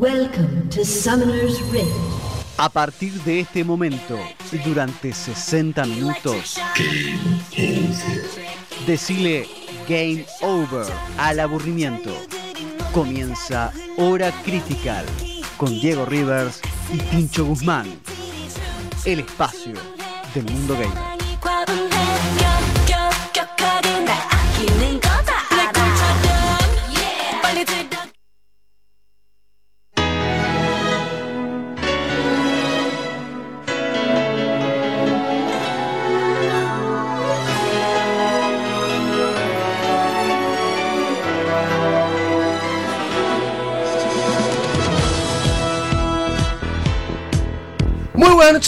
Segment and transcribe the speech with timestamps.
[0.00, 1.94] Welcome to Summoner's Rift.
[2.56, 4.18] A partir de este momento,
[4.64, 6.58] durante 60 minutos,
[8.86, 9.46] decile
[9.86, 10.86] Game Over
[11.18, 12.14] al aburrimiento.
[12.94, 15.04] Comienza Hora Critical
[15.58, 16.62] con Diego Rivers
[16.94, 17.86] y Pincho Guzmán.
[19.04, 19.74] El espacio
[20.34, 21.09] del mundo gamer.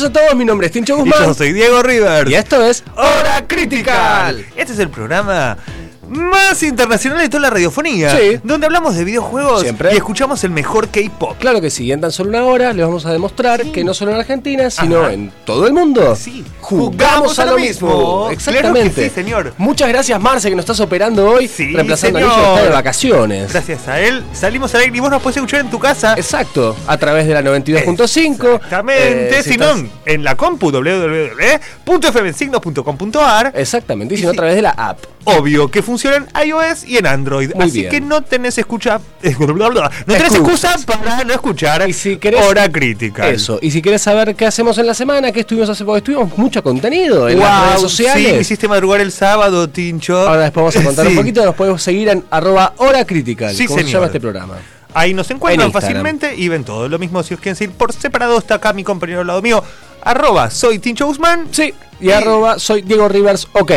[0.02, 1.26] Noches a todos, mi nombre es Tincho Y Guzmán.
[1.26, 2.28] yo soy Diego Rivers.
[2.28, 4.44] Y esto es Hora Critical.
[4.56, 5.56] Este es el programa
[6.08, 8.10] más internacional de toda la radiofonía.
[8.16, 8.40] Sí.
[8.42, 9.94] Donde hablamos de videojuegos Siempre.
[9.94, 11.36] y escuchamos el mejor K-pop.
[11.38, 14.10] Claro que sí, en tan solo una hora les vamos a demostrar que no solo
[14.10, 15.12] en Argentina, sino Ajá.
[15.12, 16.16] en todo el mundo.
[16.16, 16.44] Sí.
[16.78, 18.28] Jugamos a lo mismo.
[18.30, 18.90] Exactamente.
[18.92, 19.54] Claro sí, señor.
[19.58, 22.22] Muchas gracias, Marce, que nos estás operando hoy, Sí, reemplazando a.
[22.22, 23.52] Nicho que está de vacaciones.
[23.52, 26.14] Gracias a él salimos al aire y vos nos podés escuchar en tu casa.
[26.16, 28.54] Exacto, a través de la 92.5.
[28.56, 34.54] Exactamente, Eh, si estás- no, en la compu www.fmsignos.com.ar Exactamente, y si no, a través
[34.56, 34.98] de la app.
[35.24, 37.52] Obvio que funciona en iOS y en Android.
[37.54, 37.90] Muy Así bien.
[37.92, 39.00] que no tenés escucha.
[39.42, 39.46] No
[40.06, 43.28] tenés excusa para no escuchar Y si querés- hora crítica.
[43.28, 46.36] Eso, y si quieres saber qué hacemos en la semana, qué estuvimos haciendo, porque estuvimos
[46.38, 48.32] mucho contenido en Wow, las redes sociales.
[48.34, 50.16] Sí, hiciste madrugar el sábado, Tincho.
[50.28, 51.12] Ahora después vamos a contar Sí.
[51.12, 54.54] un poquito, nos podemos seguir en arroba hora critical, Sí, como se llama este programa.
[54.94, 56.88] Ahí nos encuentran En fácilmente y ven todo.
[56.88, 59.62] Lo mismo si os quieren seguir por separado, está acá mi compañero al lado mío.
[60.02, 61.46] Arroba, soy Tincho Guzmán.
[61.50, 63.72] Sí, y arroba soy Diego Rivers, ok.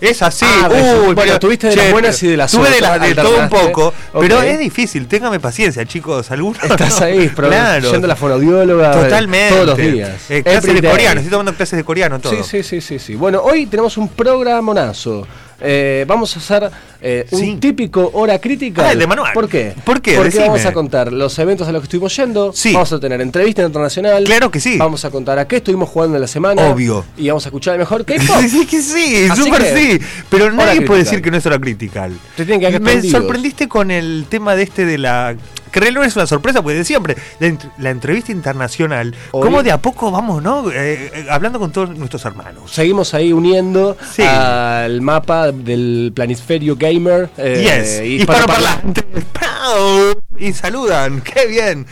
[0.00, 0.44] es así.
[0.46, 3.14] Ah, uy, bueno, pero, tuviste de las buenas y de las Tuve de, las- de
[3.14, 6.62] todo un poco, pero es difícil, téngame paciencia, chicos, algunos.
[6.64, 7.06] Estás no.
[7.06, 7.90] ahí, pero claro.
[7.90, 9.54] yendo a la fonoaudióloga eh, Totalmente.
[9.54, 10.30] todos los días.
[10.30, 12.32] Eh, clases de coreano, estoy tomando clases de coreano todo.
[12.34, 13.14] Sí, sí, sí, sí, sí.
[13.14, 15.26] Bueno, hoy tenemos un programonazo.
[15.66, 16.70] Eh, vamos a hacer
[17.00, 18.86] eh, un típico hora crítica.
[18.86, 19.32] Ah, el de manual.
[19.32, 19.74] ¿Por qué?
[19.84, 20.12] ¿Por qué?
[20.14, 20.48] Porque Decime.
[20.48, 22.52] vamos a contar los eventos a los que estuvimos yendo.
[22.52, 22.72] Sí.
[22.72, 24.24] Vamos a tener entrevista internacional.
[24.24, 24.76] Claro que sí.
[24.76, 26.68] Vamos a contar a qué estuvimos jugando en la semana.
[26.68, 27.04] Obvio.
[27.16, 28.40] Y vamos a escuchar el mejor K-pop.
[28.40, 30.00] Sí, sí, que sí, súper sí.
[30.28, 32.12] Pero nadie puede decir que no es hora critical.
[32.36, 35.34] Te tienen que Me sorprendiste con el tema de este de la.
[35.80, 39.72] No es una sorpresa, porque de siempre, la, ent- la entrevista internacional, Hoy- cómo de
[39.72, 40.70] a poco vamos, ¿no?
[40.70, 42.70] Eh, eh, hablando con todos nuestros hermanos.
[42.72, 44.22] Seguimos ahí uniendo Sí.
[44.22, 47.28] al mapa del planisferio gamer.
[47.36, 49.02] eh, yes, y hispanoparlante.
[49.32, 50.14] ¡Pau!
[50.38, 51.86] Y saludan, qué bien.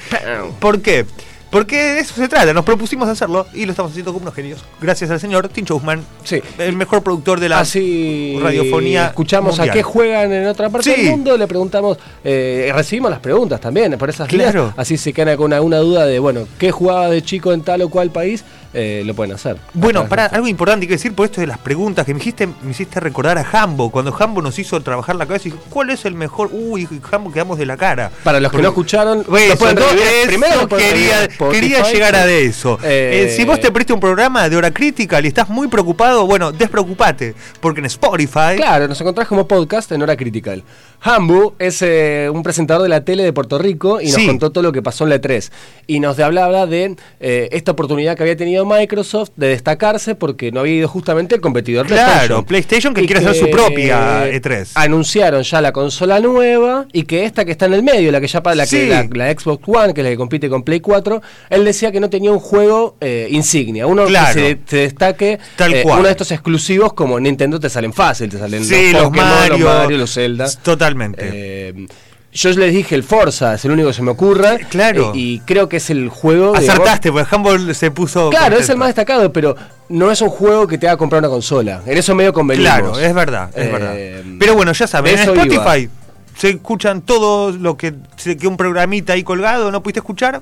[0.60, 1.06] ¿Por qué?
[1.52, 4.64] Porque de eso se trata, nos propusimos hacerlo y lo estamos haciendo como unos genios.
[4.80, 6.40] Gracias al señor Tincho Guzmán, Sí.
[6.56, 9.08] el mejor productor de la Así radiofonía.
[9.08, 11.02] escuchamos a qué juegan en otra parte Sí.
[11.02, 14.62] del mundo, le preguntamos, eh, recibimos las preguntas también por esas Claro.
[14.64, 17.82] vías, así se quedan con alguna duda de, bueno, qué jugaba de chico en tal
[17.82, 19.56] o cual país, eh, lo pueden hacer.
[19.74, 22.70] Bueno, para algo importante que decir por esto de las preguntas que me hiciste, me
[22.70, 26.04] hiciste recordar a Hambo, cuando Hambo nos hizo trabajar la cabeza y dijo, ¿cuál es
[26.04, 26.50] el mejor?
[26.52, 28.10] Uy, Hambo quedamos de la cara.
[28.24, 29.86] Para los que no escucharon, lo pueden eso
[30.26, 32.78] Primero lo pueden quería, quería llegar a de eso.
[32.82, 36.26] Eh, Eh, si vos te preste un programa de hora crítica y estás muy preocupado,
[36.26, 38.56] bueno, despreocupate, porque en Spotify...
[38.56, 40.62] Claro, nos encontrás como podcast en Hora Critical.
[41.04, 44.26] Hambu es eh, un presentador de la tele de Puerto Rico y nos Sí.
[44.26, 45.50] contó todo lo que pasó en la E3.
[45.87, 50.60] Y nos hablaba de eh, esta oportunidad que había tenido Microsoft de destacarse porque no
[50.60, 54.70] había ido justamente el competidor Claro, PlayStation que Y quiere hacer su propia E3.
[54.75, 58.28] Anunciaron ya la consola nueva y que esta que está en el medio, la que
[58.28, 58.87] ya pa- la, que, Sí.
[58.88, 61.20] la, la Xbox One, que es la que compite con Play 4,
[61.50, 64.34] él decía que no tenía un juego eh, insignia, uno Claro.
[64.34, 65.99] que se, se destaque, Tal cual.
[65.99, 69.28] uno de estos exclusivos como Nintendo te salen fácil, te salen Sí, los los Pokémon,
[69.28, 70.46] Mario, los Mario, los Zelda.
[70.92, 71.28] Totalmente.
[71.32, 71.86] Eh,
[72.34, 74.56] yo les dije el Forza, es el único que se me ocurra.
[74.70, 75.12] Claro.
[75.14, 76.54] eh, y creo que es el juego.
[76.56, 78.30] Acertaste, porque Humble se puso.
[78.30, 79.54] Claro, es el más destacado, pero
[79.90, 81.82] no es un juego que te haga comprar una consola.
[81.84, 82.70] En eso medio convenimos.
[82.72, 83.96] Claro, es verdad, es Eh, verdad.
[84.38, 85.90] Pero bueno, ya saben, en Spotify
[86.36, 87.92] se escuchan todo lo que
[88.38, 90.40] que un programita ahí colgado no pudiste escuchar.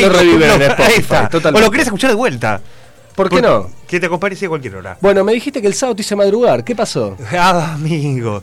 [0.00, 1.28] Lo reviven en Spotify, está.
[1.52, 2.62] O lo querés escuchar de vuelta.
[3.14, 3.70] ¿Por qué no?
[3.86, 4.96] Que te acompañe a cualquier hora.
[5.02, 6.64] Bueno, me dijiste que el sábado te hice madrugar.
[6.64, 7.14] ¿Qué pasó?
[7.32, 8.42] Ah, amigo.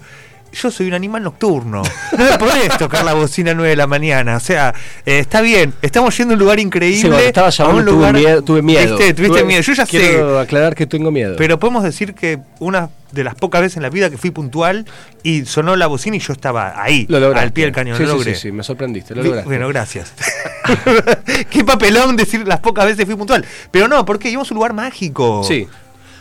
[0.52, 1.84] Yo soy un animal nocturno.
[2.18, 4.38] No me podés tocar la bocina a 9 de la mañana.
[4.38, 4.74] O sea,
[5.06, 5.74] eh, está bien.
[5.82, 7.18] Estamos yendo a un lugar increíble.
[7.20, 7.56] Sí, estaba a un
[7.86, 8.42] llamando tuve miedo.
[8.42, 8.98] Tuve miedo.
[8.98, 9.14] ¿Viste?
[9.14, 9.62] Tuviste Tuve- miedo.
[9.62, 9.92] Yo ya sé.
[9.98, 11.36] Quiero aclarar que tengo miedo.
[11.38, 14.86] Pero podemos decir que una de las pocas veces en la vida que fui puntual
[15.24, 17.44] y sonó la bocina y yo estaba ahí, lo lograste.
[17.46, 17.98] al pie del cañón.
[17.98, 18.36] Sí, lo sí, logré.
[18.36, 19.16] sí, sí, me sorprendiste.
[19.16, 19.48] Lo lograste.
[19.50, 20.14] Bueno, gracias.
[21.50, 23.46] Qué papelón decir las pocas veces fui puntual.
[23.72, 25.44] Pero no, porque íbamos a un lugar mágico.
[25.44, 25.68] Sí.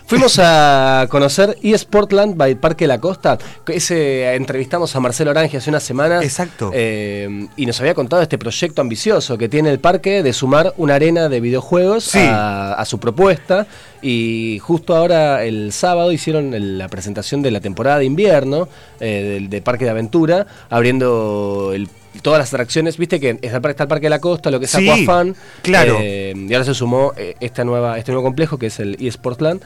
[0.08, 3.36] Fuimos a conocer eSportland by Parque de la Costa.
[3.66, 6.24] Ese, entrevistamos a Marcelo Orange hace unas semanas.
[6.24, 6.70] Exacto.
[6.72, 10.94] eh, y nos había contado este proyecto ambicioso que tiene el parque de sumar una
[10.94, 12.20] arena de videojuegos Sí.
[12.22, 13.66] a, a su propuesta.
[14.00, 18.66] Y justo ahora, el sábado, hicieron el- la presentación de la temporada de invierno
[19.00, 21.86] eh, del de Parque de Aventura, abriendo el-
[22.22, 22.96] todas las atracciones.
[22.96, 24.88] Viste que está el, parque- está el Parque de la Costa, lo que es Sí,
[24.88, 25.36] Aquafan.
[25.62, 25.98] claro.
[26.00, 29.60] eh, y ahora se sumó eh, esta nueva, este nuevo complejo que es el eSportland.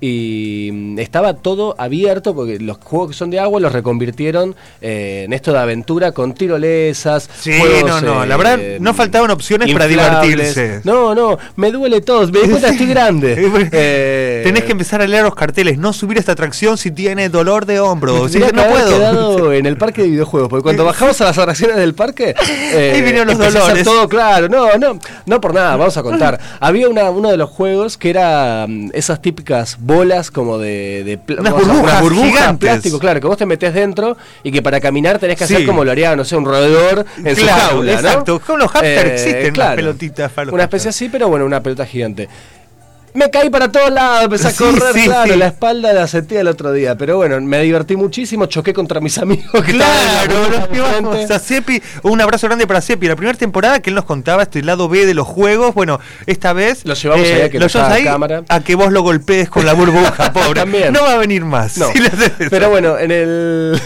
[0.00, 5.22] Y mm, estaba todo abierto porque los juegos que son de agua los reconvirtieron eh,
[5.24, 7.28] en esto de aventura con tirolesas.
[7.38, 10.80] Sí, juegos, no, no, eh, la verdad, no faltaban opciones para divertirse.
[10.84, 12.26] No, no, me duele todo.
[12.28, 13.36] Me di cuenta estoy grande.
[13.72, 17.66] Eh, Tenés que empezar a leer los carteles, no subir esta atracción si tiene dolor
[17.66, 18.28] de hombro.
[18.28, 18.90] No puedo.
[18.90, 22.34] quedado en el parque de videojuegos, porque cuando bajamos a las atracciones del parque,
[22.72, 23.84] eh, Ahí vinieron los a dolores.
[23.84, 24.48] todo claro.
[24.48, 26.38] No, no, no por nada, vamos a contar.
[26.60, 31.16] Había una, uno de los juegos que era mm, esas típicas bolas como de, de
[31.18, 32.58] pl- Unas o sea, burbujas gigantes.
[32.70, 35.64] plástico, claro, que vos te metés dentro y que para caminar tenés que hacer Sí.
[35.66, 37.90] como lo haría, no sé, un roedor en su Claro, jaula, ¿no?
[37.90, 38.40] Eh, exacto.
[38.40, 42.28] Con los hamsters existen las pelotitas los Una especie así, pero bueno, una pelota gigante.
[43.16, 45.38] Me caí para todos lados, empecé a Sí, correr, sí, claro, sí.
[45.38, 49.16] la espalda la sentía el otro día, pero bueno, me divertí muchísimo, choqué contra mis
[49.18, 50.34] amigos que Claro,
[50.98, 51.38] enfrente.
[51.38, 51.82] a.
[52.02, 53.08] Un abrazo grande para Sepi.
[53.08, 55.74] La primera temporada que él nos contaba este lado B de los juegos.
[55.74, 58.42] Bueno, esta vez eh, Lo llevamos ahí a que lo llevamos ahí cámara.
[58.48, 60.60] a que vos lo golpees con la burbuja, pobre.
[60.60, 60.92] También.
[60.92, 61.78] No va a venir más.
[61.78, 62.00] No, si
[62.50, 63.80] pero bueno, en el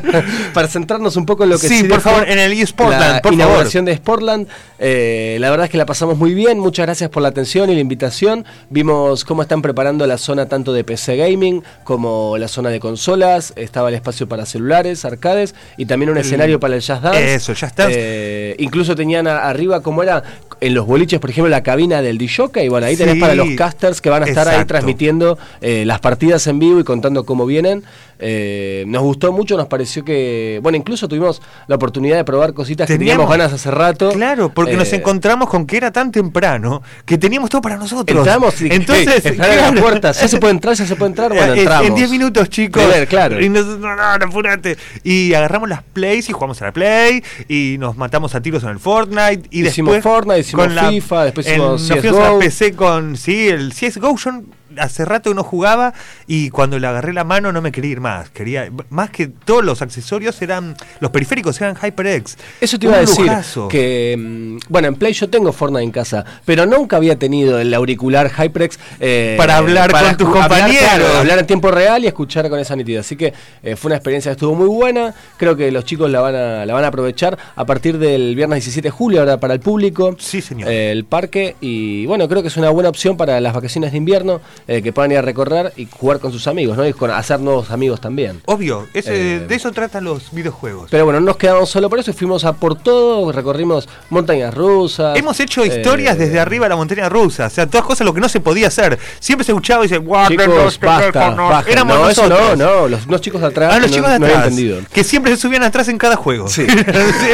[0.54, 3.32] para centrarnos un poco en lo que Sí, por favor, en el eSportland, la por
[3.32, 4.46] inauguración de Sportland,
[4.78, 6.58] eh, la verdad es que la pasamos muy bien.
[6.58, 8.44] Muchas gracias por la atención y la invitación.
[8.80, 13.54] Vimos cómo están preparando la zona tanto de PC gaming como la zona de consolas.
[13.56, 17.34] Estaba el espacio para celulares, arcades y también un El- escenario para el jazz dance.
[17.36, 17.94] Eso, Just Dance.
[17.98, 20.22] Eh, incluso tenían a- arriba como era
[20.60, 22.64] en los boliches, por ejemplo, la cabina del DJ.
[22.64, 25.86] Y bueno, ahí tenés Sí, para los casters que van a estar ahí transmitiendo eh,
[25.86, 27.82] las partidas en vivo y contando cómo vienen.
[28.18, 30.58] Eh, nos gustó mucho, nos pareció que.
[30.62, 34.10] Bueno, incluso tuvimos la oportunidad de probar cositas que Teníamos- teníamos ganas hace rato.
[34.12, 38.18] Claro, porque nos Eh, encontramos con que era tan temprano que teníamos todo para nosotros.
[38.18, 39.80] Entramos y entonces hey, a la claro.
[39.82, 41.86] puerta, ya se puede entrar, ya se puede entrar, bueno, Eh, entramos.
[41.88, 42.86] En 10 minutos, chicos.
[42.86, 43.40] Ver, claro.
[43.40, 44.76] Y nosotros, no, no, no, apurate.
[45.04, 47.22] Y agarramos las plays y jugamos a la play.
[47.48, 49.48] Y nos matamos a tiros en el Fortnite.
[49.50, 50.14] Y Hicimos después.
[50.14, 52.38] Fortnite, hicimos FIFA, después en- hicimos Nos fuimos a la CS:GO.
[52.38, 53.16] PC con.
[53.16, 54.16] Sí, el CSGO.
[54.16, 54.30] Yo
[54.78, 55.94] hace rato que no jugaba.
[56.26, 58.30] Y cuando le agarré la mano no me quería ir más.
[58.30, 58.70] Quería.
[58.90, 60.76] Más que todos los accesorios eran.
[61.00, 62.36] Los periféricos eran HyperX.
[62.60, 63.68] Eso te iba a decir lujazo.
[63.68, 67.72] que mm, bueno en Play yo tengo Fortnite en casa, pero nunca había tenido el
[67.74, 70.78] auricular HyperX eh, Para hablar con tus hablar, compañeros.
[70.82, 73.00] claro, hablar en tiempo real y escuchar con esa nitidez.
[73.00, 75.14] Así que eh, fue una experiencia que estuvo muy buena.
[75.36, 78.56] Creo que los chicos la van a la van a aprovechar a partir del viernes
[78.64, 80.16] 17 de julio ahora para el público.
[80.18, 80.68] Sí, señor.
[80.70, 83.98] eh, el parque y bueno creo que es una buena opción para las vacaciones de
[83.98, 86.86] invierno eh, que puedan ir a recorrer y jugar con sus amigos, ¿no?
[86.86, 88.40] Y con hacer nuevos amigos también.
[88.46, 90.88] Obvio, ese- Eh, de eso tratan los videojuegos.
[90.90, 95.16] Pero bueno, no nos quedamos solo por eso, fuimos a por todo, recorrimos montañas rusas.
[95.18, 98.12] Hemos hecho eh, historias desde arriba de la montaña rusa, o sea, todas cosas lo
[98.12, 98.98] que no se podía hacer.
[99.20, 101.50] Siempre se escuchaba y "Guau, Chicos, basta, con nos-".
[101.50, 101.70] basta.
[101.70, 102.58] Éramos no, eso nosotros.
[102.58, 104.78] no, no, los, unos chicos de atrás Ah, los no, chicos no atrás, entendido.
[104.92, 106.48] que siempre se subían atrás en cada juego.
[106.48, 106.66] Sí.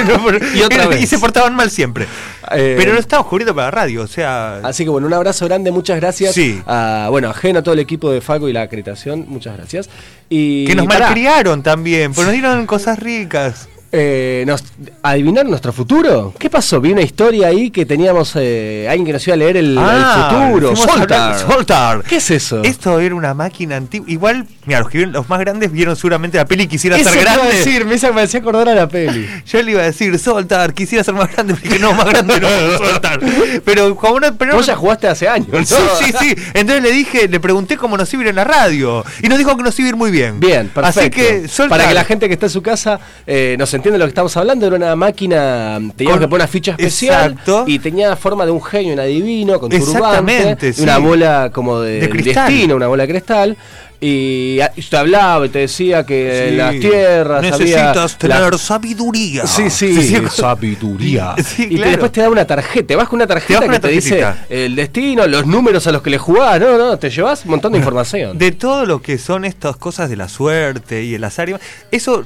[0.07, 1.03] No, Y otra vez.
[1.03, 2.07] y se portaban mal siempre.
[2.55, 4.57] Eh, Pero no estábamos cubriendo para la radio, o sea...
[4.59, 6.35] Así que bueno, un abrazo grande, muchas gracias.
[6.35, 6.63] Sí.
[6.67, 9.89] A, bueno, ajeno a todo el equipo de Faco y la acreditación, muchas gracias.
[10.29, 13.69] Y que nos pará, malcriaron también, pues nos dieron cosas ricas.
[13.93, 14.65] Eh, nos,
[15.03, 16.33] ¿Adivinaron nuestro futuro?
[16.39, 16.81] ¿Qué pasó?
[16.81, 20.05] Vi una historia ahí que teníamos eh, alguien que nos iba a leer el, el
[20.05, 20.77] futuro.
[20.77, 21.39] Soltar.
[21.39, 22.03] Soltar.
[22.03, 22.63] ¿Qué es eso?
[22.63, 24.11] Esto era una máquina antigua.
[24.11, 27.23] Igual Mira, los, que los más grandes vieron seguramente la peli Quisiera Eso ser te
[27.23, 27.57] iba a grande.
[27.57, 29.29] decir, me hacía acordar a la peli.
[29.47, 32.49] Yo le iba a decir, soltar, quisiera ser más grande, dije, no, más grande no
[32.79, 33.21] soltar.
[33.65, 35.65] Pero como no, pero Vos ya jugaste hace años, ¿no?
[35.65, 36.35] Sí, sí, sí.
[36.55, 39.05] Entonces le dije, le pregunté cómo nos iba a ir en la radio.
[39.23, 40.39] Y nos dijo que nos iba a ir muy bien.
[40.39, 41.01] Bien, perfecto.
[41.01, 41.79] Así que soltar.
[41.79, 44.37] Para que la gente que está en su casa eh, nos entienda lo que estamos
[44.37, 47.65] hablando, era una máquina, teníamos Con- que poner una ficha especial Exacto.
[47.67, 50.83] y tenía forma de un genio, un adivino, con turbante, sí.
[50.83, 53.57] una bola como de, De destino, una bola de cristal.
[54.05, 56.57] Y, a- y te hablaba y te decía que en Sí.
[56.57, 59.47] las tierras Necesitas había tener la- sabiduría.
[59.47, 61.37] Sí, sí, Sí, sabiduría.
[61.39, 61.91] Sí, y te- claro.
[61.93, 64.25] después te da una tarjeta, te vas con una tarjeta con que una te dice
[64.51, 67.71] el destino, los números a los que le jugás, no, no, te llevas un montón
[67.71, 68.37] de información.
[68.39, 71.61] De todo lo que son estas cosas de la suerte y el azar,
[71.93, 72.25] eso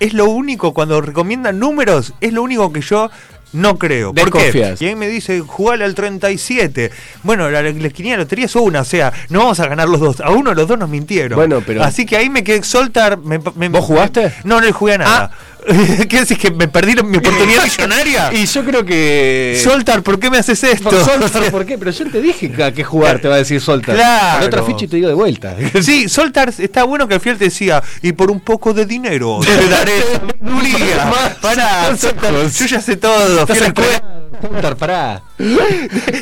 [0.00, 3.10] es lo único, cuando recomiendan números, es lo único que yo
[3.52, 4.12] no creo.
[4.12, 4.52] ¿Por qué?
[4.80, 6.90] Y ahí me dice, jugale al 37.
[7.22, 10.00] Bueno, la, la quiniela de lotería es una, o sea, no vamos a ganar los
[10.00, 10.20] dos.
[10.20, 11.36] A uno de los dos nos mintieron.
[11.36, 13.16] Bueno, pero- Así que ahí me quedé soltar.
[13.18, 14.32] Me, me- ¿Vos jugaste?
[14.44, 15.30] No, no le jugué a nada.
[16.08, 16.38] ¿Qué decís?
[16.38, 18.30] ¿Que me perdí mi oportunidad millonaria?
[18.36, 19.60] Y yo creo que.
[19.62, 20.90] Soltar, ¿por qué me haces esto?
[21.04, 21.78] Soltar, ¿por qué?
[21.78, 23.94] Pero yo te dije que a qué jugar, te va a decir Soltar.
[23.96, 24.38] Claro.
[24.38, 25.56] Con otra ficha y te digo de vuelta.
[25.82, 29.40] Sí, Soltar está bueno que al final te decía, y por un poco de dinero
[29.44, 31.10] te daré sabiduría.
[31.40, 33.44] Pará, Soltar, yo ya sé todo.
[33.44, 34.02] Escuela.
[34.40, 35.22] Soltar, pará.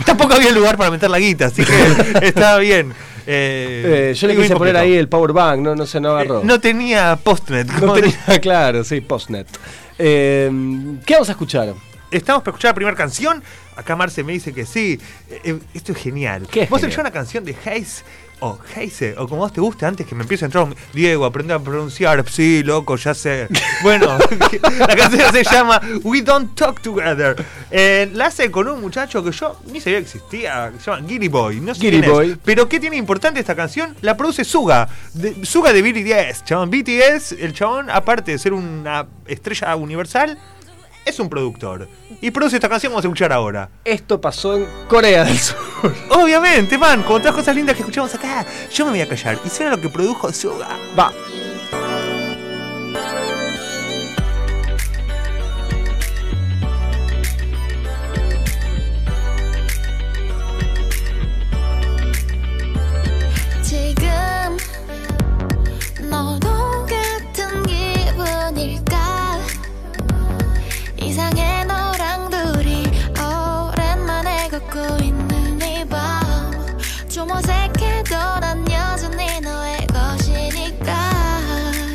[0.05, 2.95] Tampoco había lugar para meter la guita, así que estaba bien.
[3.27, 6.41] Eh, Eh, yo le quise poner ahí el power bank, no, no se no agarró.
[6.41, 7.69] Eh, No tenía postnet.
[7.81, 9.47] No tenía, claro, sí, postnet.
[9.97, 11.75] ¿Qué vamos a escuchar?
[12.11, 13.43] Estamos para escuchar la primera canción.
[13.77, 15.01] Acá Marce me dice que sí.
[15.75, 16.47] Esto es genial.
[16.51, 17.01] ¿Qué es Vos genial?
[17.01, 18.05] una canción de Heise
[18.45, 21.25] o Heise, o como vos te guste, antes que me empiece a entrar un Diego,
[21.25, 22.25] aprende a pronunciar.
[22.29, 23.49] Sí, loco, ya sé.
[23.83, 24.19] Bueno,
[24.79, 27.37] la canción se llama We Don't Talk Together.
[27.71, 31.09] Eh, la hace con un muchacho que yo ni sabía que existía, que se llama
[31.09, 31.61] Giri Boy.
[31.61, 32.39] No sé Giri quién es.
[32.45, 33.97] Pero ¿qué tiene importante esta canción?
[34.03, 34.89] La produce Suga.
[35.15, 36.45] De, Suga de BTS.
[36.45, 40.39] Chabón, BTS, el chabón, aparte de ser una estrella universal,
[41.05, 41.89] es un productor.
[42.21, 43.69] Y produce esta canción vamos a escuchar ahora.
[43.85, 45.57] Esto pasó en Corea del Sur.
[46.11, 49.39] Obviamente, man, con todas las cosas lindas que escuchamos acá, yo me voy a callar.
[49.45, 50.79] Y suena lo que produjo Suga.
[50.99, 51.13] Va.
[77.25, 80.93] 좀 어색해도 난 여전히 너의 것이니까.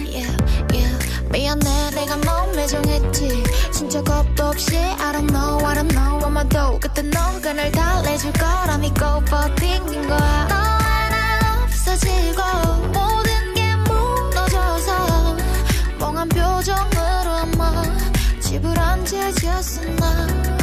[0.09, 0.37] Yeah,
[0.73, 1.29] yeah.
[1.31, 3.43] 미안해 내가 너무 매정했지.
[3.71, 8.33] 진짜 겁도 없이 I don't know I don't know 아마 도 그때 너가 날 달래줄
[8.33, 10.47] 거라 믿고 버틴 거야.
[10.49, 12.41] 너 하나 없어지고
[12.87, 15.37] 모든 게 무너져서
[15.99, 17.83] 멍한 표정으로 아마
[18.41, 20.58] 집을 앉아졌어 나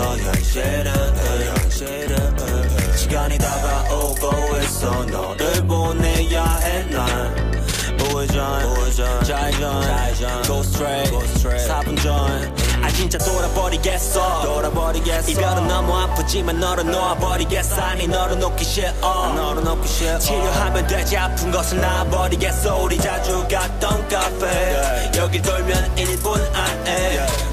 [0.00, 0.92] 착각했어 현실은
[1.54, 5.04] 현실은 시간이 다가오고 있어.
[5.04, 7.60] 너를 보내야 해난.
[8.00, 10.42] 우회전 좌회전.
[10.44, 11.12] go straight.
[11.68, 12.54] 4분 전.
[12.82, 14.42] 아 진짜 돌아버리겠어.
[14.42, 15.30] 돌아버리겠어.
[15.30, 17.80] 이별은 너무 아프지만 너를 놓아버리겠어.
[17.82, 18.92] 아니 너를 놓기 싫어.
[19.34, 20.18] 너를 놓기 싫어.
[20.18, 21.16] 치료하면 되지.
[21.16, 22.76] 아픈 것을 놔버리겠어.
[22.78, 25.12] 우리 자주 갔던 카페.
[25.16, 27.18] 여길 돌면 1분 안에.
[27.18, 27.49] 너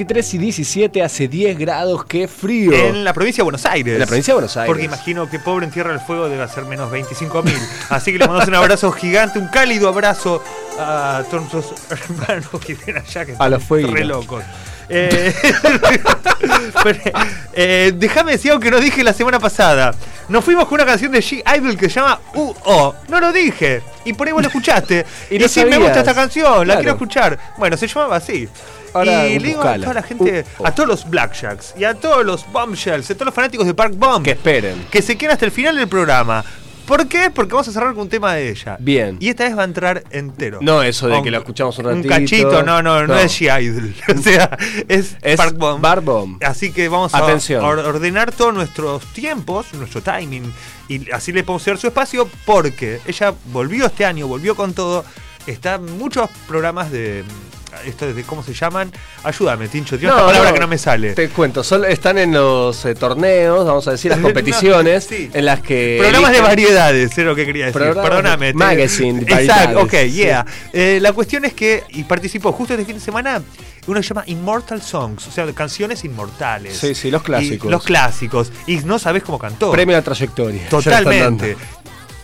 [0.00, 2.72] 23 y 17 hace 10 grados, qué frío.
[2.72, 3.92] En la provincia de Buenos Aires.
[3.92, 4.66] En la provincia de Buenos Aires.
[4.66, 7.54] Porque imagino que pobre en Tierra del Fuego debe ser menos 25 mil.
[7.90, 10.42] Así que le mandamos un abrazo gigante, un cálido abrazo
[10.78, 14.42] a todos nuestros hermanos que vienen allá, que A los están re locos.
[14.92, 15.32] Eh,
[17.52, 19.94] eh, déjame decir algo que no dije la semana pasada.
[20.28, 22.94] Nos fuimos con una canción de G-Idol que se llama U-O.
[23.08, 23.82] No lo dije.
[24.04, 25.04] Y por ahí vos lo escuchaste.
[25.30, 27.38] Y y sí, me gusta esta canción, la quiero escuchar.
[27.56, 28.48] Bueno, se llamaba así.
[28.92, 32.26] Ahora, y le digo a toda la gente, a todos los Blackjacks y a todos
[32.26, 34.86] los Bombshells, a todos los fanáticos de Park Bomb, Que esperen.
[34.90, 36.44] que se queden hasta el final del programa.
[36.86, 37.30] ¿Por qué?
[37.30, 38.76] Porque vamos a cerrar con un tema de ella.
[38.80, 39.16] Bien.
[39.20, 40.58] Y esta vez va a entrar entero.
[40.60, 42.08] No eso de Con- que lo escuchamos un Un ratito.
[42.08, 43.18] cachito, no, no, no, No.
[43.18, 43.94] es She-Idol.
[44.18, 44.56] O sea,
[44.88, 45.80] es, Es Park Bomb.
[45.80, 46.42] Bar Bomb.
[46.44, 47.64] Así que vamos a Atención.
[47.64, 50.52] ordenar todos nuestros tiempos, nuestro timing,
[50.88, 55.04] y así le podemos dar su espacio, porque ella volvió este año, volvió con todo.
[55.46, 57.24] Está en muchos programas de.
[57.84, 58.90] Esto de cómo se llaman.
[59.24, 59.98] Ayúdame, Tincho.
[59.98, 61.12] Tiene una palabra que no me sale.
[61.14, 65.30] Te cuento, son- están en los eh, torneos, vamos a decir, las No, competiciones sí.
[65.32, 65.96] en las que.
[66.00, 67.80] Programas de variedades, es lo que quería decir.
[67.80, 68.46] Programas Perdóname.
[68.46, 70.44] de te- magazine, de Exacto, ok, yeah.
[70.72, 73.42] Eh, la cuestión es que, y participó justo este fin de semana,
[73.86, 76.76] uno se llama Immortal Songs, o sea, canciones inmortales.
[76.76, 77.66] Sí, sí, los clásicos.
[77.68, 78.52] Y los clásicos.
[78.66, 79.70] Y no sabés cómo cantó.
[79.72, 80.68] Premio a trayectoria.
[80.68, 81.56] Totalmente.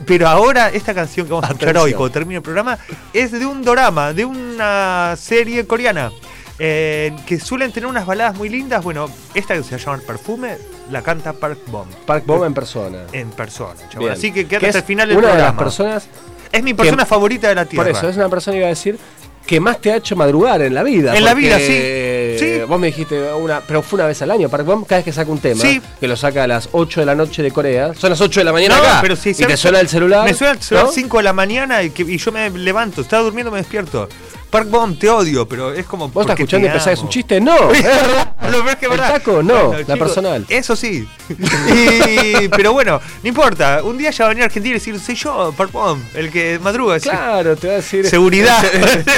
[0.04, 1.84] Pero ahora esta canción que vamos a escuchar Atención.
[1.86, 2.78] hoy, cuando termine el programa,
[3.12, 6.10] es de un drama, de una serie coreana.
[6.58, 8.82] eh, que suelen tener unas baladas muy lindas.
[8.82, 10.56] Bueno, esta que se llama Perfume,
[10.90, 11.90] la canta Park Bomb.
[12.06, 12.98] Park Bomb en persona.
[13.12, 13.74] En persona.
[13.98, 14.12] Bien.
[14.12, 15.52] Así que quédate Que hasta el final del Una de programa.
[15.54, 16.08] las personas,
[16.50, 17.84] es mi persona que- favorita de la Tierra.
[17.84, 18.98] por eso, es una persona, iba a decir,
[19.46, 21.16] que más te ha hecho madrugar en la vida.
[21.16, 21.66] En la vida, sí.
[21.70, 22.64] eh, Sí.
[22.68, 24.48] Vos me dijiste, una, pero fue una vez al año.
[24.48, 25.80] Bomb, cada vez que saca un tema, Sí.
[26.00, 28.44] que lo saca a las 8 de la noche de Corea, son las 8 de
[28.44, 28.98] la mañana No, acá.
[29.00, 30.24] pero si y te suena el celular.
[30.24, 30.92] Me suena el celular ¿no?
[30.92, 33.00] 5 de la mañana y, que- y yo me levanto.
[33.02, 34.08] Estaba durmiendo, me despierto.
[34.56, 36.08] Park Bomb, te odio, pero es como.
[36.08, 37.40] ¿Vos estás escuchando y te pensás que es un chiste?
[37.40, 37.70] No.
[37.72, 38.32] es verdad.
[38.50, 39.12] Lo peor es que es El verdad.
[39.12, 40.46] taco, no, la personal.
[40.48, 41.06] Eso sí.
[41.68, 43.82] Y- pero bueno, no importa.
[43.82, 46.30] Un día ya va a venir a Argentina y decir, soy yo, Park Bomb, el
[46.30, 46.98] que madruga.
[47.00, 48.06] Claro, te va a decir.
[48.06, 48.64] Seguridad.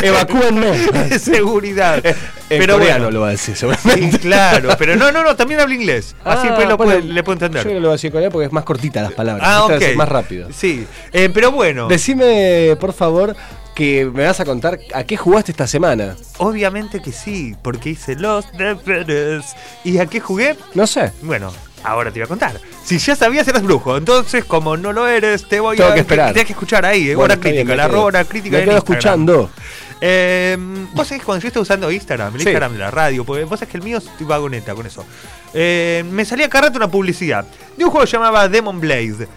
[0.03, 1.19] Evacúenme.
[1.19, 2.05] Seguridad.
[2.51, 3.11] En pero coreano bueno.
[3.11, 4.19] lo va a decir, Sí, seguramente.
[4.21, 6.17] claro, pero no, no, no, también habla inglés.
[6.25, 7.67] Así Ah, pues lo bueno, puede- le puedo Yo entender.
[7.67, 9.47] que lo voy a decir coreano porque es más cortita las palabras.
[9.47, 9.73] Ah, ok.
[9.83, 10.49] es más rápido.
[10.57, 11.89] Sí, eh, pero bueno.
[11.89, 13.37] Decime, por favor,
[13.79, 16.17] que me vas a contar a qué jugaste esta semana.
[16.39, 19.45] Obviamente que sí, porque hice los deberes.
[19.85, 20.57] ¿Y a qué jugué?
[20.75, 21.13] No sé.
[21.23, 21.53] Bueno,
[21.85, 22.61] ahora te voy a contar.
[22.85, 23.97] Si ya sabías, eras brujo.
[23.97, 25.95] Entonces, como no lo eres, te voy Tengo a.
[25.95, 26.33] que esperar.
[26.33, 28.03] Tienes que escuchar ahí, eh, Bueno, hora está bien, crítica, la quedo.
[28.03, 28.57] hora crítica.
[28.57, 28.97] Me en quedo Instagram.
[28.99, 29.51] escuchando.
[30.01, 30.57] Eh,
[30.95, 32.49] vos sabés que cuando yo estaba usando Instagram, el Sí.
[32.49, 35.05] Instagram de la radio, porque vos sabés que el mío estoy vagoneta con eso.
[35.55, 37.45] eh, me salía cada rato una publicidad
[37.77, 39.29] de un juego que llamaba Demon Blade.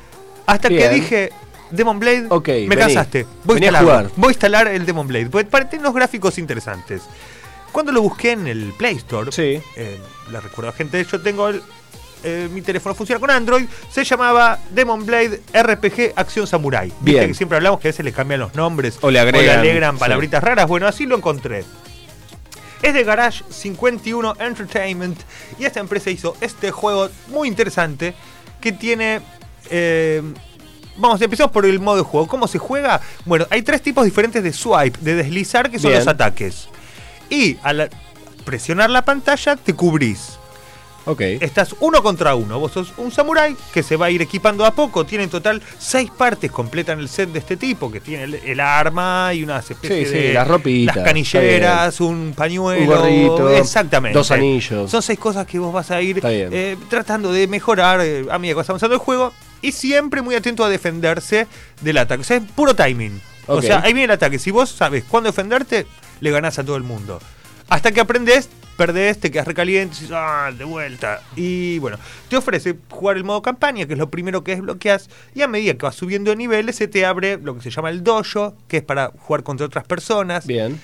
[0.47, 1.31] Hasta que dije.
[1.71, 2.75] Demon Blade, Ok, me vení.
[2.81, 3.25] cansaste.
[3.43, 3.89] Voy a, Vení a instalarlo.
[3.89, 4.11] jugar.
[4.17, 5.29] Voy a instalar el Demon Blade.
[5.29, 7.01] Porque tener unos gráficos interesantes.
[7.71, 9.61] Cuando lo busqué en el Play Store, Sí.
[9.77, 11.61] eh, le recuerdo a gente, yo tengo el,
[12.23, 16.89] eh, mi teléfono funciona con Android, se llamaba Demon Blade RPG Acción Samurai.
[16.99, 17.27] Viste Bien.
[17.29, 19.99] que siempre hablamos que a veces le cambian los nombres O le agregan, sí.
[19.99, 20.67] palabritas raras.
[20.67, 21.63] Bueno, así lo encontré.
[22.81, 25.19] Es de Garage 51 Entertainment
[25.59, 28.13] y esta empresa hizo este juego muy interesante
[28.59, 29.21] que tiene...
[29.69, 30.21] eh,
[30.97, 32.27] vamos, empezamos por el modo de juego.
[32.27, 33.01] ¿Cómo se juega?
[33.25, 35.99] Bueno, hay tres tipos diferentes de swipe, de deslizar, que son Bien.
[35.99, 36.67] los ataques.
[37.29, 37.89] Y al
[38.45, 40.37] presionar la pantalla te cubrís.
[41.05, 41.19] Ok.
[41.21, 42.59] Estás uno contra uno.
[42.59, 45.03] Vos sos un samurái que se va a ir equipando a poco.
[45.03, 46.51] Tiene en total seis partes.
[46.51, 47.91] Completan el set de este tipo.
[47.91, 50.33] Que tiene el, el arma y unas especies Sí, sí, de.
[50.33, 52.81] las ropitas, Las canilleras, un pañuelo.
[52.81, 54.15] Un gorrito, Exactamente.
[54.15, 54.91] dos anillos.
[54.91, 58.53] Son seis cosas que vos vas a ir eh, tratando de mejorar eh, a medida
[58.53, 59.33] que vas avanzando el juego.
[59.61, 61.47] Y siempre muy atento a defenderse
[61.81, 62.21] del ataque.
[62.21, 63.21] O sea, es puro timing.
[63.47, 64.39] O sea, ahí viene el ataque.
[64.39, 65.85] Si vos sabes cuándo defenderte,
[66.19, 67.19] le ganás a todo el mundo.
[67.69, 71.21] Hasta que aprendes, perdés, te quedas recaliente, y dices, ah, de vuelta.
[71.35, 71.97] Y bueno,
[72.29, 75.09] te ofrece jugar el modo campaña, que es lo primero que desbloqueas.
[75.35, 77.89] Y a medida que vas subiendo de niveles, se te abre lo que se llama
[77.89, 80.47] el dojo, que es para jugar contra otras personas.
[80.47, 80.79] Bien.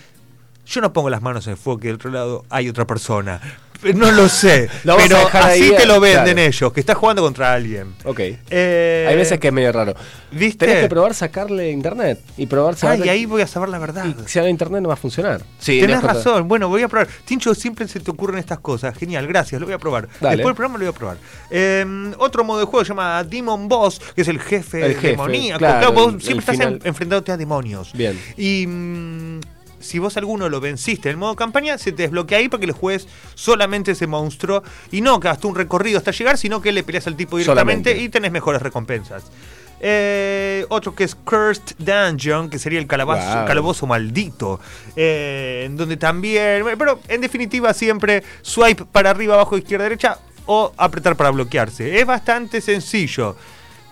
[0.65, 3.39] Yo no pongo las manos en el fuego que del otro lado hay otra persona.
[3.95, 4.69] No lo sé.
[4.83, 6.39] Lo pero así ahí, te lo venden claro.
[6.47, 7.93] ellos, que estás jugando contra alguien.
[8.03, 8.19] Ok.
[8.49, 9.93] Eh, Hay veces que es medio raro.
[10.31, 10.65] ¿Viste?
[10.65, 13.79] Tenés que probar sacarle internet y probar Ah, sacarle- y ahí voy a saber la
[13.79, 14.05] verdad.
[14.05, 15.41] y si haga internet no va a funcionar.
[15.59, 16.47] Sí, Tenés razón.
[16.47, 17.07] Bueno, voy a probar.
[17.25, 18.97] Tincho, siempre se te ocurren estas cosas.
[18.97, 19.59] Genial, gracias.
[19.61, 20.07] Lo voy a probar.
[20.19, 20.35] Dale.
[20.37, 21.17] Después del programa lo voy a probar.
[21.49, 21.85] Eh,
[22.17, 25.59] otro modo de juego se llama Demon Boss, que es el jefe, El jefe, demoníaco.
[25.59, 27.93] claro, vos el- siempre el estás en- enfrentándote a demonios.
[27.93, 28.19] Bien.
[28.35, 29.39] Y mm,
[29.87, 32.67] si vos alguno lo venciste en el modo campaña, se te desbloquea ahí para que
[32.67, 34.61] le juegues solamente ese monstruo.
[34.91, 37.89] Y no que hasta un recorrido hasta llegar, sino que le peleas al tipo directamente
[37.91, 38.03] Solamente.
[38.05, 39.23] y tenés mejores recompensas.
[39.79, 43.45] Eh, otro que es Cursed Dungeon, que sería el calabazo, Wow.
[43.47, 44.59] calabozo maldito.
[44.95, 46.63] eh, en donde también.
[46.77, 51.99] Pero en definitiva, siempre swipe para arriba, abajo, izquierda, derecha o apretar para bloquearse.
[51.99, 53.35] Es bastante sencillo.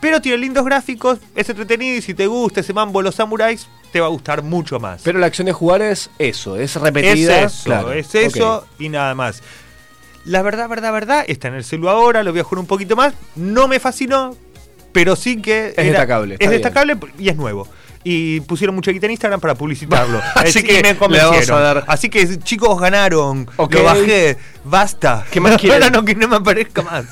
[0.01, 4.01] Pero tiene lindos gráficos, es entretenido y si te gusta ese mambo los samuráis, te
[4.01, 4.99] va a gustar mucho más.
[5.05, 7.43] Pero la acción de jugar es eso, es es repetida.
[7.43, 7.93] eso, claro.
[7.93, 9.41] es eso y nada más.
[10.25, 12.97] La verdad, verdad, verdad, está en el celu ahora, lo voy a jugar un poquito
[12.97, 13.13] más.
[13.37, 14.35] No me fascinó,
[14.91, 15.69] pero sí que.
[15.77, 16.51] Es destacable, Es bien.
[16.51, 17.69] destacable y es nuevo.
[18.07, 20.21] Y pusieron mucha guita en Instagram para publicitarlo.
[20.35, 21.39] Así que me convencieron.
[21.39, 23.49] vamos a dar- Así que, chicos, ganaron.
[23.57, 23.73] Ok.
[23.73, 24.37] Lo bajé.
[24.63, 25.25] Basta.
[25.31, 25.91] ¿Qué más quieren?
[25.91, 27.05] No, que no me aparezca más.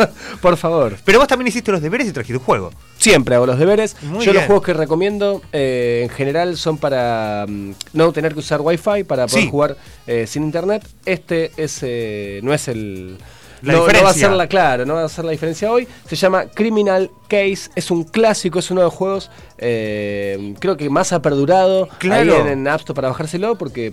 [0.42, 0.96] Por favor.
[1.04, 2.72] pero vos también hiciste los deberes y trajiste un juego.
[2.98, 3.96] Siempre hago los deberes.
[4.02, 8.40] Muy Yo los juegos que recomiendo eh, en general son para mm, no tener que
[8.40, 9.48] usar wifi para poder Sí.
[9.48, 9.76] jugar
[10.08, 10.84] eh, sin internet.
[11.06, 13.18] Este es eh, no es el
[13.62, 15.86] La no, no va a ser la clara, no va a ser la diferencia hoy.
[16.06, 20.88] Se llama Criminal Case, es un clásico, es uno de los juegos eh, creo que
[20.90, 22.34] más ha perdurado Claro.
[22.34, 23.92] ahí en, en App Store para bajárselo porque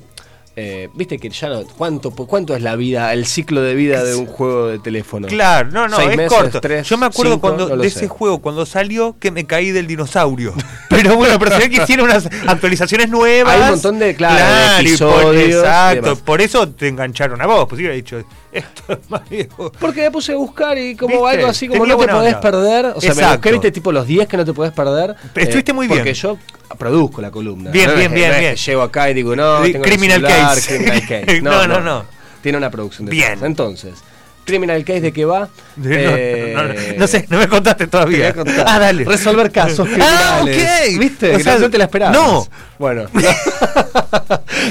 [0.59, 4.15] eh, viste que ya no cuánto cuánto es la vida, el ciclo de vida de
[4.15, 5.27] un juego de teléfono.
[5.27, 6.59] Claro, no, no, Seis es meses, corto.
[6.61, 7.99] tres, Yo me acuerdo cinco, cuando no de sé.
[7.99, 10.53] ese juego cuando salió que me caí del dinosaurio.
[10.89, 13.53] Pero bueno, pero se ve que hicieron unas actualizaciones nuevas.
[13.53, 16.15] Hay un montón de, claro, de y por- episodios, exacto.
[16.15, 17.67] Por eso te engancharon a vos.
[17.69, 18.17] Pues hubiera dicho,
[18.51, 19.71] esto es más viejo.
[19.79, 21.37] Porque me puse a buscar y como ¿Viste?
[21.37, 22.41] algo así como Tenía no te podés onda.
[22.41, 22.85] perder.
[22.95, 23.35] O sea, me Exacto.
[23.37, 25.11] busqué, viste, tipo los 10 que no te podés perder.
[25.11, 25.99] eh, estuviste muy bien.
[25.99, 26.37] Porque yo
[26.77, 27.71] produzco la columna.
[27.71, 28.55] Bien, No bien, bien, no bien.
[28.55, 30.67] Llego acá y digo, no, tengo Criminal celular, Case.
[30.77, 31.41] Criminal Case.
[31.41, 32.05] No, no, no.
[32.41, 33.39] Tiene una producción de Bien.
[33.43, 33.93] Entonces,
[34.45, 35.49] Criminal Case de qué va.
[35.77, 38.63] No, Eh, no, no, no sé, no me contaste te voy todavía.
[38.65, 38.75] a.
[38.75, 39.03] Ah, dale.
[39.05, 40.97] Resolver casos Ah, ok.
[40.99, 41.35] ¿Viste?
[41.35, 42.15] O sea, no te la esperabas.
[42.17, 42.47] no.
[42.79, 43.05] Bueno.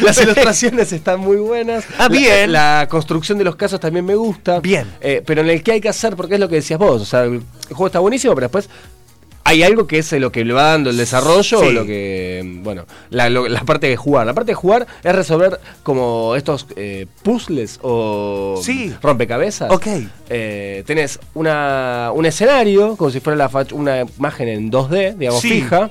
[0.02, 1.84] Las ilustraciones están muy buenas.
[1.98, 2.52] Ah, La- bien.
[2.52, 4.60] La, construcción de los casos también me gusta.
[4.60, 4.86] Bien.
[5.00, 7.02] Eh, pero en el que hay que hacer, porque es lo que decías vos.
[7.02, 8.68] O sea, el juego está buenísimo, pero después
[9.48, 11.66] hay algo que es lo que le va dando el desarrollo Sí.
[11.66, 12.42] o lo que.
[12.62, 14.26] Bueno, la, lo- la parte de jugar.
[14.26, 18.92] La parte de jugar es resolver como estos eh, puzzles o Sí.
[19.00, 19.70] rompecabezas.
[19.70, 19.86] Ok.
[20.28, 25.50] Eh, tenés una, un escenario, como si fuera la una imagen en 2D, digamos, Sí.
[25.50, 25.90] fija,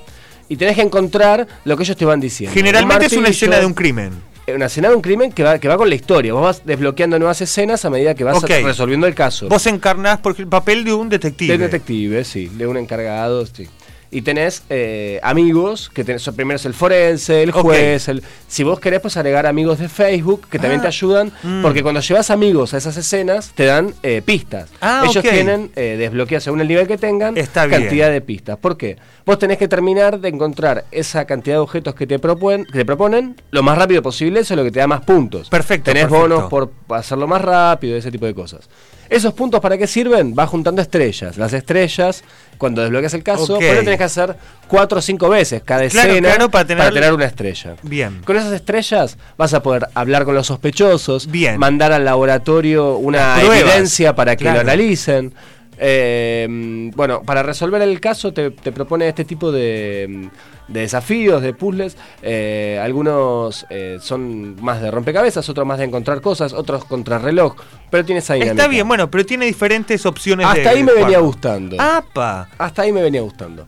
[0.49, 2.53] y tenés que encontrar lo que ellos te van diciendo.
[2.53, 4.11] Generalmente es una escena de un crimen.
[4.47, 6.33] Eh, Una escena de un crimen que va, que va con la historia.
[6.33, 9.49] Vos vas desbloqueando nuevas escenas a medida que vas resolviendo el caso.
[9.49, 11.57] Vos encarnás por el papel de un detective.
[11.57, 13.67] De detective, sí, de un encargado, sí.
[14.11, 18.79] Y tenés eh, amigos, que tenés, primero es el forense, el juez, el, si vos
[18.79, 21.61] querés pues agregar amigos de Facebook que también Ah, te ayudan, mm.
[21.61, 24.69] porque cuando llevas amigos a esas escenas te dan eh, pistas.
[24.81, 27.81] Ah, Ellos tienen eh, según el nivel que tengan Está bien.
[27.81, 28.57] cantidad de pistas.
[28.57, 28.97] ¿Por qué?
[29.25, 32.85] Vos tenés que terminar de encontrar esa cantidad de objetos que te, proponen, que te
[32.85, 35.49] proponen lo más rápido posible, eso es lo que te da más puntos.
[35.49, 36.27] Perfecto, Tenés perfecto.
[36.35, 38.69] bonos por hacerlo más rápido, ese tipo de cosas.
[39.09, 40.33] ¿Esos puntos para qué sirven?
[40.33, 41.37] Vas juntando estrellas.
[41.37, 42.23] Las estrellas,
[42.57, 43.59] cuando desbloqueas el caso, Ok.
[43.59, 44.35] pues lo tenés que hacer
[44.67, 47.75] cuatro o cinco veces cada Claro, escena claro, para tener- una estrella.
[47.83, 48.21] Bien.
[48.25, 51.59] Con esas estrellas vas a poder hablar con los sospechosos, Bien.
[51.59, 54.55] mandar al laboratorio una evidencia para que claro.
[54.57, 55.33] lo analicen.
[55.77, 60.29] Eh, bueno, para resolver el caso te, te propone este tipo de,
[60.67, 61.97] de desafíos, de puzzles.
[62.21, 67.55] Eh, algunos eh, son más de rompecabezas, otros más de encontrar cosas, otros contrarreloj.
[67.89, 68.53] Pero tiene esa dinámica.
[68.61, 71.75] Está bien, bueno, pero tiene diferentes opciones de Hasta ahí me venía gustando.
[71.79, 72.49] ¡Apa!
[72.57, 73.67] Hasta ahí me venía gustando.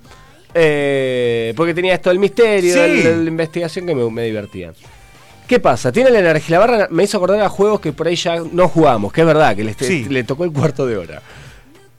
[0.53, 2.79] Eh, porque tenía esto del misterio, Sí.
[2.79, 4.73] el- el- la investigación que me, me divertía.
[5.47, 5.91] ¿Qué pasa?
[5.91, 6.59] Tiene la energía.
[6.59, 9.27] La barra me hizo acordar a juegos que por ahí ya no jugamos, que es
[9.27, 10.05] verdad, que le, Sí.
[10.09, 11.21] le tocó el cuarto de hora.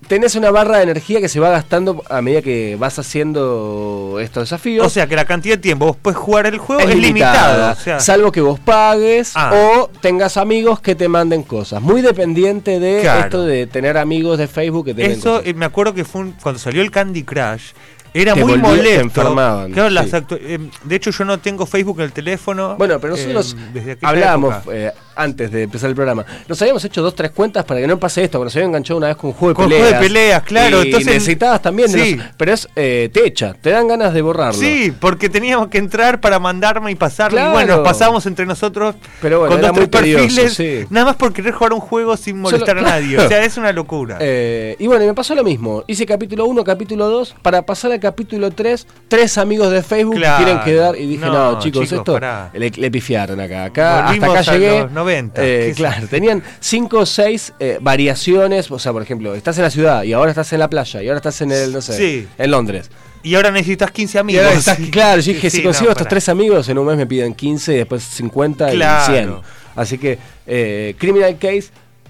[0.08, 4.44] Tenés una barra de energía que se va gastando a medida que vas haciendo estos
[4.44, 4.86] desafíos.
[4.86, 7.42] O sea que la cantidad de tiempo vos puedes jugar el juego es es, limitada,
[7.52, 7.72] limitado.
[7.72, 9.52] O sea, salvo que vos pagues Ah.
[9.54, 11.82] o tengas amigos que te manden cosas.
[11.82, 13.20] Muy dependiente de Claro.
[13.20, 15.46] esto de tener amigos de Facebook que te eso cosas.
[15.46, 17.72] eh, me acuerdo que fue un- cuando salió el Candy Crush.
[18.14, 19.00] Era Te muy molesto.
[19.02, 20.12] enfermaban, Claro, las sí.
[20.12, 22.74] actu- eh, de hecho, yo no tengo Facebook en el teléfono.
[22.76, 26.24] Bueno, pero nosotros eh, desde aquella hablábamos eh, antes de empezar el programa.
[26.48, 28.98] Nos habíamos hecho dos, tres cuentas para que no pase esto, porque nos habían enganchado
[28.98, 29.82] una vez con un juego de Con peleas.
[29.88, 32.14] juego de peleas, claro, Y entonces- necesitabas también, Sí.
[32.16, 34.58] los- pero es, eh, te echa, te dan ganas de borrarlo.
[34.60, 37.36] Sí, porque teníamos que entrar para mandarme y pasarlo.
[37.36, 37.50] Claro.
[37.50, 40.54] Y bueno, nos pasamos entre nosotros Pero bueno, con dos tres perfiles.
[40.54, 40.84] sí.
[40.90, 43.18] Nada más por querer jugar un juego sin molestar Solo- a nadie.
[43.18, 44.18] O sea, es una locura.
[44.20, 45.82] Eh, y bueno, y me pasó lo mismo.
[45.86, 47.34] Hice capítulo 1, capítulo 2.
[47.42, 50.96] Para pasar al capítulo 3, tres amigos de Facebook quieren quedar.
[50.96, 52.20] Y dije, no, No, chicos, chicos, esto
[52.54, 53.64] le, le pifiaron acá.
[53.64, 54.80] acá Volvimos hasta acá llegué.
[54.82, 55.42] los 90.
[55.42, 58.70] Eh, ¿Qué es claro, tenían 5 o 6 variaciones.
[58.70, 61.08] O sea, por ejemplo, estás en la ciudad y ahora estás en la playa y
[61.08, 62.28] ahora estás en el, no sé, Sí.
[62.38, 62.90] en Londres.
[63.22, 64.46] y ahora necesitas 15 Y amigos.
[64.54, 66.10] estás- claro, yo dije, Sí, si no, consigo estos pará.
[66.10, 69.12] tres amigos, en un mes me piden 15 y después 50 Claro.
[69.12, 69.34] y 100.
[69.74, 71.64] Así que, eh, Criminal Case,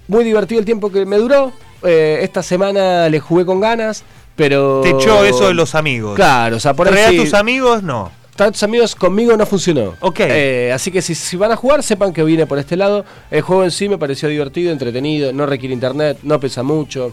[0.06, 1.52] muy divertido el tiempo que me duró.
[1.82, 4.04] Eh, esta semana le jugué con ganas.
[4.37, 4.82] Pero.
[4.82, 6.14] Te echó eso de los amigos.
[6.14, 7.16] Claro, o sea, por ahí.
[7.18, 8.12] sí, tus amigos, no.
[8.38, 9.96] Tantos amigos conmigo no funcionó.
[9.98, 10.20] Ok.
[10.20, 13.05] Eh, así que si, si van a jugar, sepan que vine por este lado.
[13.33, 17.12] El juego en sí me pareció divertido, entretenido, no requiere internet, no pesa mucho.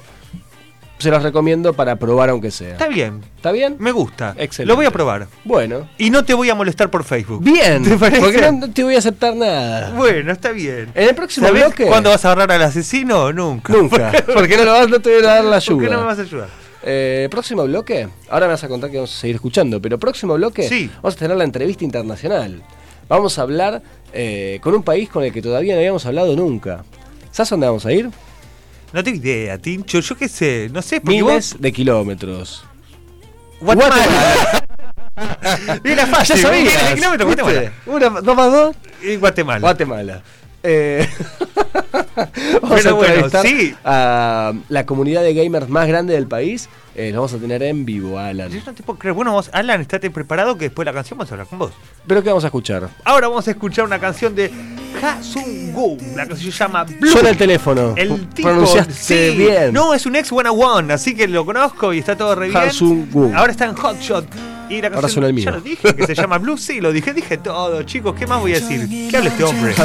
[0.99, 2.73] Se los recomiendo para probar aunque sea.
[2.73, 3.21] Está bien.
[3.37, 3.75] ¿Está bien?
[3.79, 4.35] Me gusta.
[4.37, 4.65] Excelente.
[4.71, 5.27] Lo voy a probar.
[5.43, 5.89] Bueno.
[5.97, 7.43] Y no te voy a molestar por Facebook.
[7.43, 7.83] Bien.
[7.83, 8.21] ¿Te parece?
[8.21, 9.93] Porque no te voy a aceptar nada.
[9.95, 10.91] Bueno, está bien.
[10.93, 11.87] En el próximo ¿Sabés bloque.
[11.87, 13.33] cuándo vas a agarrar al asesino?
[13.33, 13.73] Nunca.
[13.73, 14.11] Nunca.
[14.33, 15.75] Porque no, lo vas, no te voy a dar la ayuda.
[15.75, 16.64] ¿Por qué no me vas a ayudar?
[16.87, 18.07] Eh, próximo bloque.
[18.29, 20.89] Ahora me vas a contar que vamos a seguir escuchando, pero próximo bloque Sí.
[21.01, 22.61] vamos a tener la entrevista internacional.
[23.09, 23.81] Vamos a hablar
[24.13, 26.83] eh, con un país con el que todavía no habíamos hablado nunca.
[27.31, 28.09] ¿Sabes dónde vamos a ir?
[28.93, 29.99] No tengo idea, Tincho.
[29.99, 30.69] Yo qué sé.
[30.71, 31.01] No sé.
[31.03, 32.63] Miles de kilómetros.
[33.59, 33.75] vos...
[33.75, 34.63] Guatemala.
[35.83, 36.37] Era fácil.
[36.37, 36.95] Ya.
[37.25, 37.71] Guatemala.
[37.85, 38.75] Una, dos más dos.
[39.03, 39.59] Y Guatemala.
[39.59, 40.21] Guatemala.
[40.67, 41.07] Eh,
[42.61, 43.75] vamos Pero a bueno, sí.
[43.83, 46.69] a la comunidad de gamers más grande del país.
[46.95, 48.49] Eh, lo vamos a tener en vivo, Alan.
[48.49, 49.13] Yo no te puedo creer.
[49.13, 51.71] Bueno, vos, Alan, estate preparado que después de la canción vamos a hablar con vos.
[52.07, 52.89] ¿Pero qué vamos a escuchar?
[53.03, 54.49] Ahora vamos a escuchar una canción de
[55.03, 55.97] Ha Sung Woo.
[56.15, 57.11] La canción se llama Blue.
[57.11, 57.93] Suena el teléfono.
[57.97, 59.37] El tipo, Pronunciaste sí.
[59.37, 59.73] bien.
[59.73, 63.35] No, es un ex one así que lo conozco y está todo re bien.
[63.35, 64.25] Ahora está en Hotshot.
[64.69, 65.45] Y la canción, el mío.
[65.45, 68.39] ya lo dije, que se llama Blue Sea, lo dije, dije todo, chicos, ¿qué más
[68.39, 69.09] voy a decir?
[69.09, 69.75] ¿Qué habla este hombre?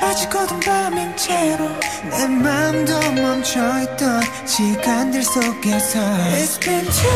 [0.00, 1.68] 아직 어두운 밤인 채로
[2.10, 6.00] 내 맘도 멈춰있던 시간들 속에서
[6.32, 7.10] It's been too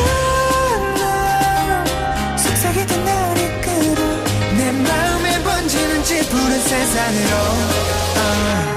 [0.99, 4.25] long 속삭이던 날 이끌어
[4.57, 7.37] 내 마음에 번지는 짙푸른 세상으로
[8.17, 8.74] uh.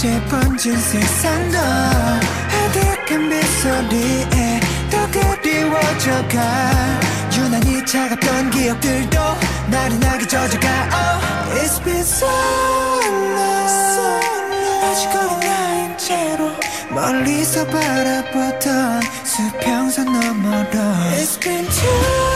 [0.00, 4.60] 빛에 번진 세상도 아득한 빗소리에
[4.90, 7.00] 더 그리워져가
[7.36, 9.20] 유난히 차갑던 기억들도
[9.70, 10.68] 나른하게 젖어가.
[10.90, 13.60] Oh, It's been so long.
[14.84, 16.50] 아직 어린 채로
[16.90, 20.80] 멀리서 바라보던 수평선 너머로.
[21.12, 22.29] It's been too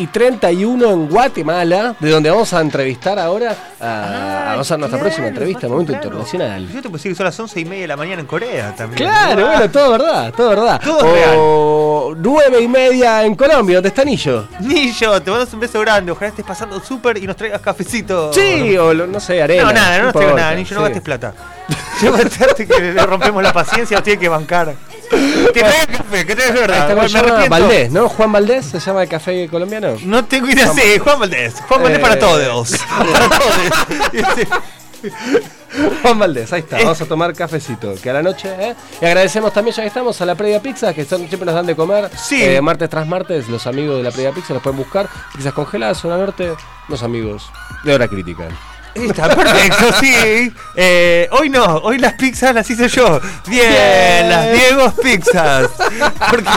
[0.00, 4.98] y 31 en Guatemala, de donde vamos a entrevistar ahora a, a- vamos a nuestra
[4.98, 6.06] Claro, próxima entrevista, Momento claro.
[6.08, 6.62] Internacional.
[6.68, 8.74] Yo te puedo decir que son las 11 y media de la mañana en Corea
[8.76, 8.98] también.
[9.08, 10.80] Claro, Ah, bueno, todo verdad, todo verdad.
[10.82, 11.00] Todo
[11.36, 14.46] o nueve y media en Colombia, donde está Nillo.
[14.60, 16.10] Ni yo, te mandas un beso grande.
[16.12, 18.32] Ojalá estés pasando súper y nos traigas cafecito.
[18.32, 19.64] Sí, o lo- no sé, arena.
[19.64, 21.34] No, nada, no nos traigas nada, ni yo no gastes plata.
[22.02, 22.12] Yo
[22.56, 24.74] que le rompemos la paciencia, tiene que bancar.
[25.52, 26.90] Que traigas café, que traigas Ahí verdad.
[26.90, 27.48] está, Me arrepiento.
[27.50, 28.08] Valdés, ¿no?
[28.08, 29.96] Juan Valdés se llama el café colombiano.
[30.04, 31.54] No tengo idea, sí, Juan Valdés.
[31.68, 32.70] Juan Valdés Eh, para todos.
[32.88, 34.46] Para todos.
[36.02, 36.84] Juan Valdés, ahí está, Eh.
[36.84, 38.74] vamos a tomar cafecito, que a la noche, ¿eh?
[39.00, 41.66] Y agradecemos también, ya que estamos, a la Previa Pizza, que son, siempre nos dan
[41.66, 42.10] de comer.
[42.16, 42.42] Sí.
[42.42, 45.08] Eh, martes tras martes, los amigos de la Previa Pizza los pueden buscar.
[45.34, 46.52] Pizzas congeladas, zona norte,
[46.88, 47.50] los amigos
[47.84, 48.48] de hora crítica.
[48.94, 50.52] Está perfecto, sí.
[50.76, 53.20] Eh, hoy no, hoy las pizzas las hice yo.
[53.46, 54.28] Bien, Bien.
[54.28, 55.68] las Diego pizzas.
[56.30, 56.50] Porque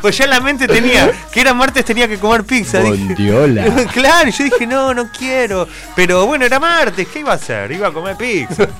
[0.00, 2.80] pues ya en la mente tenía que era martes tenía que comer pizza.
[2.80, 3.64] Dije- Bondiola.
[3.92, 5.66] claro, yo dije, no, no quiero.
[5.94, 7.70] Pero bueno, era martes, ¿qué iba a hacer?
[7.72, 8.66] Iba a comer pizza.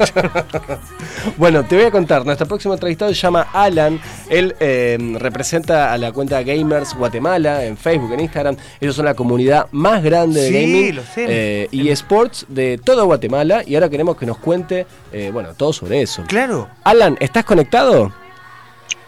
[1.36, 2.24] Bueno, te voy a contar.
[2.24, 4.00] Nuestro próximo entrevistado se llama Alan.
[4.30, 8.56] Él eh, representa a la cuenta Gamers Guatemala en Facebook, en Instagram.
[8.80, 11.26] Ellos son la comunidad más grande de Sí, gaming lo sé.
[11.28, 13.62] eh, y sports de todo Guatemala.
[13.66, 16.24] Y ahora queremos que nos cuente, eh, bueno, todo sobre eso.
[16.26, 16.68] Claro.
[16.84, 18.12] Alan, ¿estás conectado?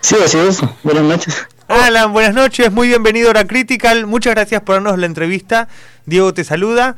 [0.01, 0.61] Sí, así es.
[0.83, 1.47] Buenas noches.
[1.69, 4.07] Alan, buenas noches, muy bienvenido a Hora Critical.
[4.07, 5.69] Muchas gracias por darnos la entrevista.
[6.07, 6.97] Diego te saluda.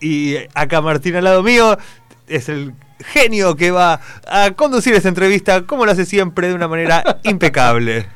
[0.00, 1.78] Y acá Martín al lado mío
[2.26, 6.68] es el genio que va a conducir esta entrevista, como lo hace siempre, de una
[6.68, 8.06] manera impecable.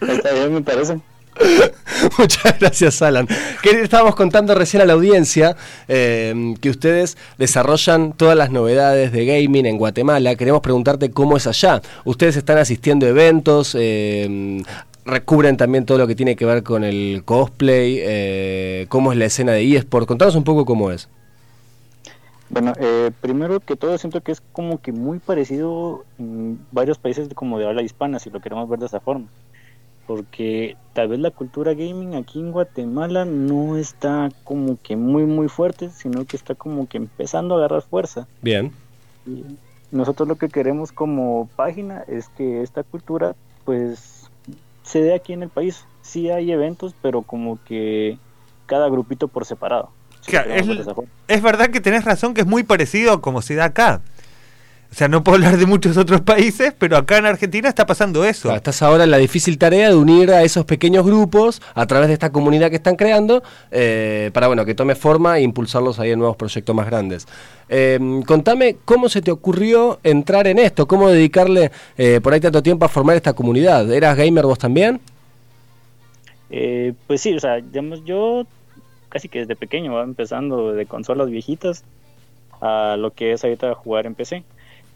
[0.00, 0.98] Está bien, me parece.
[2.18, 3.26] Muchas gracias, Alan.
[3.62, 5.56] Que estábamos contando recién a la audiencia
[5.88, 10.34] eh, que ustedes desarrollan todas las novedades de gaming en Guatemala.
[10.36, 11.80] Queremos preguntarte cómo es allá.
[12.04, 14.62] Ustedes están asistiendo a eventos, eh,
[15.08, 19.24] recubren también todo lo que tiene que ver con el cosplay, eh, cómo es la
[19.24, 20.06] escena de eSport.
[20.06, 21.08] Contanos un poco cómo es.
[22.50, 27.28] Bueno, eh, primero que todo siento que es como que muy parecido en varios países
[27.34, 29.26] como de habla hispana, si lo queremos ver de esa forma.
[30.08, 35.48] Porque tal vez la cultura gaming aquí en Guatemala no está como que muy muy
[35.48, 38.26] fuerte, sino que está como que empezando a agarrar fuerza.
[38.40, 38.72] Bien.
[39.26, 39.44] Y
[39.90, 44.30] nosotros lo que queremos como página es que esta cultura pues
[44.82, 45.84] se dé aquí en el país.
[46.00, 48.16] Sí hay eventos, pero como que
[48.64, 49.90] cada grupito por separado.
[50.22, 53.66] si Claro, es- verdad que tenés razón que es muy parecido a como se da
[53.66, 54.00] acá.
[54.90, 58.24] O sea, no puedo hablar de muchos otros países, pero acá en Argentina está pasando
[58.24, 58.44] eso.
[58.44, 62.08] Claro, estás ahora en la difícil tarea de unir a esos pequeños grupos a través
[62.08, 66.12] de esta comunidad que están creando eh, para bueno que tome forma e impulsarlos ahí
[66.12, 67.26] en nuevos proyectos más grandes.
[67.68, 72.62] Eh, contame cómo se te ocurrió entrar en esto, cómo dedicarle eh, por ahí tanto
[72.62, 73.92] tiempo a formar esta comunidad.
[73.92, 75.00] ¿Eras gamer vos también?
[76.50, 78.46] Eh, pues sí, o sea, digamos, yo
[79.10, 81.84] casi que desde pequeño va empezando de consolas viejitas
[82.60, 84.44] a lo que es ahorita jugar en PC.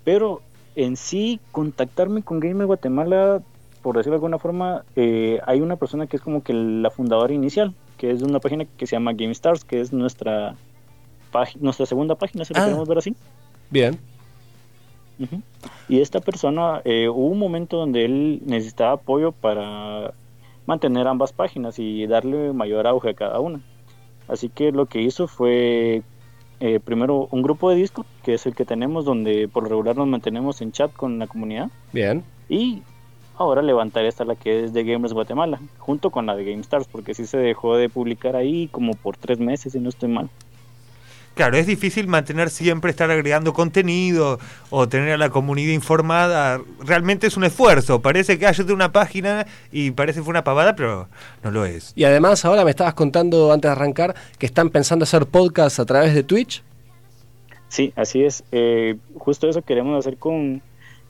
[0.05, 0.41] Pero
[0.75, 3.43] en sí, contactarme con Gamer Guatemala,
[3.83, 7.33] por decirlo de alguna forma, eh, hay una persona que es como que la fundadora
[7.33, 10.55] inicial, que es de una página que se llama GameStars, que es nuestra
[11.31, 12.65] página, nuestra segunda página, si lo Ah.
[12.65, 13.15] queremos ver así.
[13.71, 13.99] Bien.
[15.88, 20.15] Y esta persona, eh, hubo un momento donde él necesitaba apoyo para
[20.67, 23.61] mantener ambas páginas y darle mayor auge a cada una.
[24.27, 26.03] Así que lo que hizo fue
[26.64, 30.07] eh, primero un grupo de Discord, que es el que tenemos, donde por regular nos
[30.07, 31.70] mantenemos en chat con la comunidad.
[31.92, 32.22] Bien.
[32.48, 32.85] Y
[33.37, 37.14] ahora levantar esta, la que es de Gamers Guatemala, junto con la de GameStars, porque
[37.14, 40.31] sí se dejó de publicar ahí como por tres meses, si no estoy mal.
[41.35, 46.61] Claro, es difícil mantener siempre, estar agregando contenido o tener a la comunidad informada.
[46.85, 48.03] Realmente es un esfuerzo.
[48.03, 51.09] Parece que hay de una página y parece que fue una pavada, pero
[51.42, 51.92] no lo es.
[51.97, 55.87] Y además ahora me estabas contando antes de arrancar que están pensando hacer podcast a
[55.87, 56.62] través de Twitch.
[57.68, 58.45] Sí, así es.
[58.53, 60.61] Eh, justo eso queremos hacer con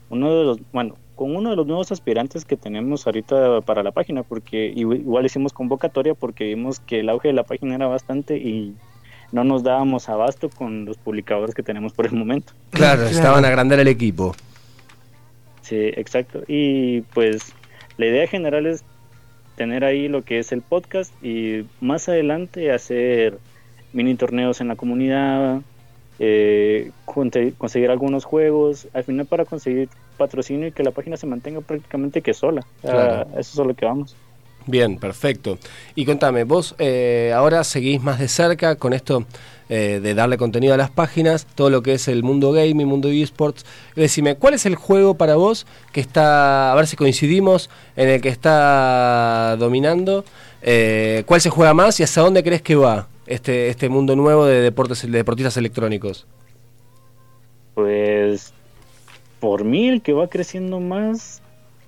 [0.09, 3.91] uno de los, bueno, con uno de los nuevos aspirantes que tenemos ahorita para la
[3.91, 7.87] página, porque igu- igual hicimos convocatoria porque vimos que el auge de la página era
[7.87, 8.73] bastante y
[9.33, 12.53] no nos dábamos abasto con los publicadores que tenemos por el momento.
[12.69, 14.35] Claro, estaban a agrandar el equipo.
[15.63, 16.43] Sí, exacto.
[16.47, 17.51] Y pues
[17.97, 18.83] la idea general es
[19.55, 23.39] tener ahí lo que es el podcast y más adelante hacer
[23.91, 25.61] mini torneos en la comunidad,
[26.19, 26.91] eh,
[27.57, 32.21] conseguir algunos juegos, al final para conseguir patrocinio y que la página se mantenga prácticamente
[32.21, 32.63] que sola.
[32.81, 33.27] Claro.
[33.31, 34.15] eso es a lo que vamos.
[34.65, 35.57] Bien, perfecto.
[35.95, 39.25] Y contame, vos eh, ahora seguís más de cerca con esto
[39.69, 43.09] eh, de darle contenido a las páginas, todo lo que es el mundo gaming, mundo
[43.09, 43.65] esports.
[43.95, 48.21] Decime, ¿cuál es el juego para vos que está, a ver si coincidimos, en el
[48.21, 50.23] que está dominando?
[50.61, 54.45] Eh, ¿Cuál se juega más y hacia dónde crees que va este, este mundo nuevo
[54.45, 56.25] de deportes de deportistas electrónicos?
[57.73, 58.53] Pues
[59.39, 61.41] por mí el que va creciendo más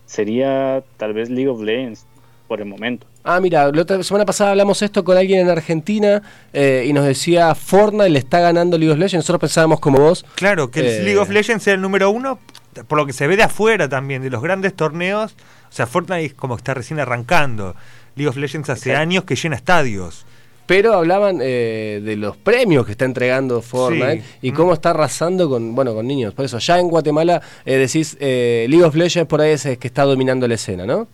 [0.06, 2.06] sería tal vez League of Legends
[2.48, 3.08] por el momento.
[3.24, 6.22] Ah, mira, la otra semana pasada hablamos esto con alguien en Argentina
[6.54, 9.24] eh, y nos decía Fortnite le está ganando League of Legends.
[9.26, 10.26] Nosotros pensábamos como vos.
[10.36, 11.04] Claro, que el Eh.
[11.04, 12.40] League of Legends sea el número uno,
[12.88, 15.36] por lo que se ve de afuera también, de los grandes torneos.
[15.70, 17.76] O sea, Fortnite es como que está recién arrancando.
[18.16, 19.02] League of Legends hace Exacto.
[19.02, 20.26] años que llena estadios.
[20.68, 24.38] Pero hablaban eh, de los premios que está entregando Fortnite Sí.
[24.44, 24.56] y Mm.
[24.56, 26.34] cómo está arrasando con bueno con niños.
[26.34, 29.88] Por eso, ya en Guatemala eh, decís eh, League of Legends por ahí es que
[29.88, 31.08] está dominando la escena, ¿no?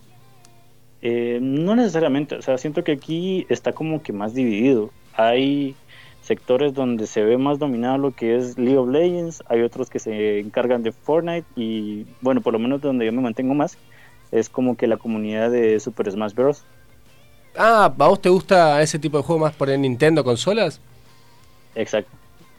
[1.02, 4.92] Eh, no necesariamente, o sea, siento que aquí está como que más dividido.
[5.16, 5.76] Hay
[6.22, 10.00] sectores donde se ve más dominado lo que es League of Legends, hay otros que
[10.00, 13.78] se encargan de Fortnite y bueno, por lo menos donde yo me mantengo más
[14.32, 16.64] es como que la comunidad de Super Smash Bros.
[17.58, 20.80] Ah, ¿a vos te gusta ese tipo de juego más por el Nintendo consolas?
[21.76, 22.12] Exacto.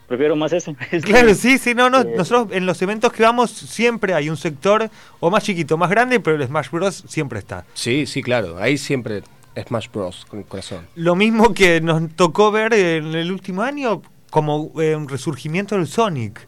[0.07, 0.75] Prefiero más ese.
[0.91, 2.01] Es Claro, sí, sí, no, no.
[2.01, 4.89] Eh, Nosotros en los eventos que vamos siempre hay un sector
[5.19, 7.03] o más chiquito, más grande, pero el Smash Bros.
[7.07, 7.65] siempre está.
[7.73, 8.57] Sí, sí, claro.
[8.57, 9.23] Ahí siempre
[9.67, 10.25] Smash Bros.
[10.25, 10.85] con el corazón.
[10.95, 15.87] Lo mismo que nos tocó ver en el último año como eh, un resurgimiento del
[15.87, 16.47] Sonic.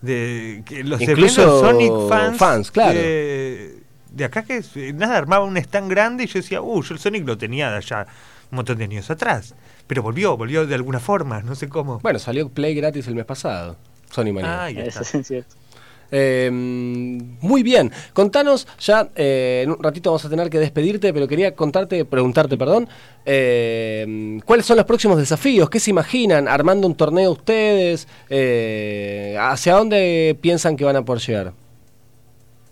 [0.00, 2.96] De que los Incluso eventos Sonic fans, fans, claro.
[2.96, 3.80] de,
[4.12, 7.00] de acá que eh, nada, armaba un stand grande y yo decía, uh, yo el
[7.00, 8.06] Sonic lo tenía de allá
[8.50, 9.54] un montón de años atrás.
[9.88, 11.98] Pero volvió, volvió de alguna forma, no sé cómo.
[12.00, 13.74] Bueno, salió Play gratis el mes pasado.
[14.10, 14.64] Sony Mania.
[14.64, 15.18] Ah, ya Eso está.
[15.18, 15.56] es cierto.
[16.10, 21.28] Eh, muy bien, contanos, ya eh, en un ratito vamos a tener que despedirte, pero
[21.28, 22.88] quería contarte, preguntarte, perdón,
[23.26, 25.68] eh, ¿cuáles son los próximos desafíos?
[25.68, 28.08] ¿Qué se imaginan armando un torneo ustedes?
[28.30, 31.52] Eh, ¿Hacia dónde piensan que van a poder llegar?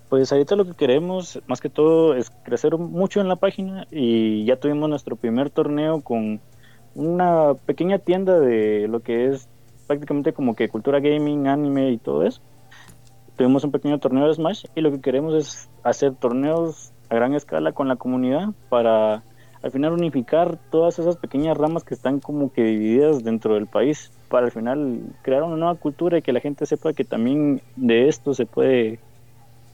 [0.09, 4.47] Pues ahorita lo que queremos, más que todo, es crecer mucho en la página y
[4.47, 6.41] ya tuvimos nuestro primer torneo con
[6.97, 9.49] una pequeña tienda de lo que es
[9.87, 12.41] prácticamente como que cultura gaming, anime y todo eso.
[13.37, 17.35] Tuvimos un pequeño torneo de Smash y lo que queremos es hacer torneos a gran
[17.35, 19.23] escala con la comunidad para
[19.63, 24.11] al final unificar todas esas pequeñas ramas que están como que divididas dentro del país
[24.29, 28.09] para al final crear una nueva cultura y que la gente sepa que también de
[28.09, 28.99] esto se puede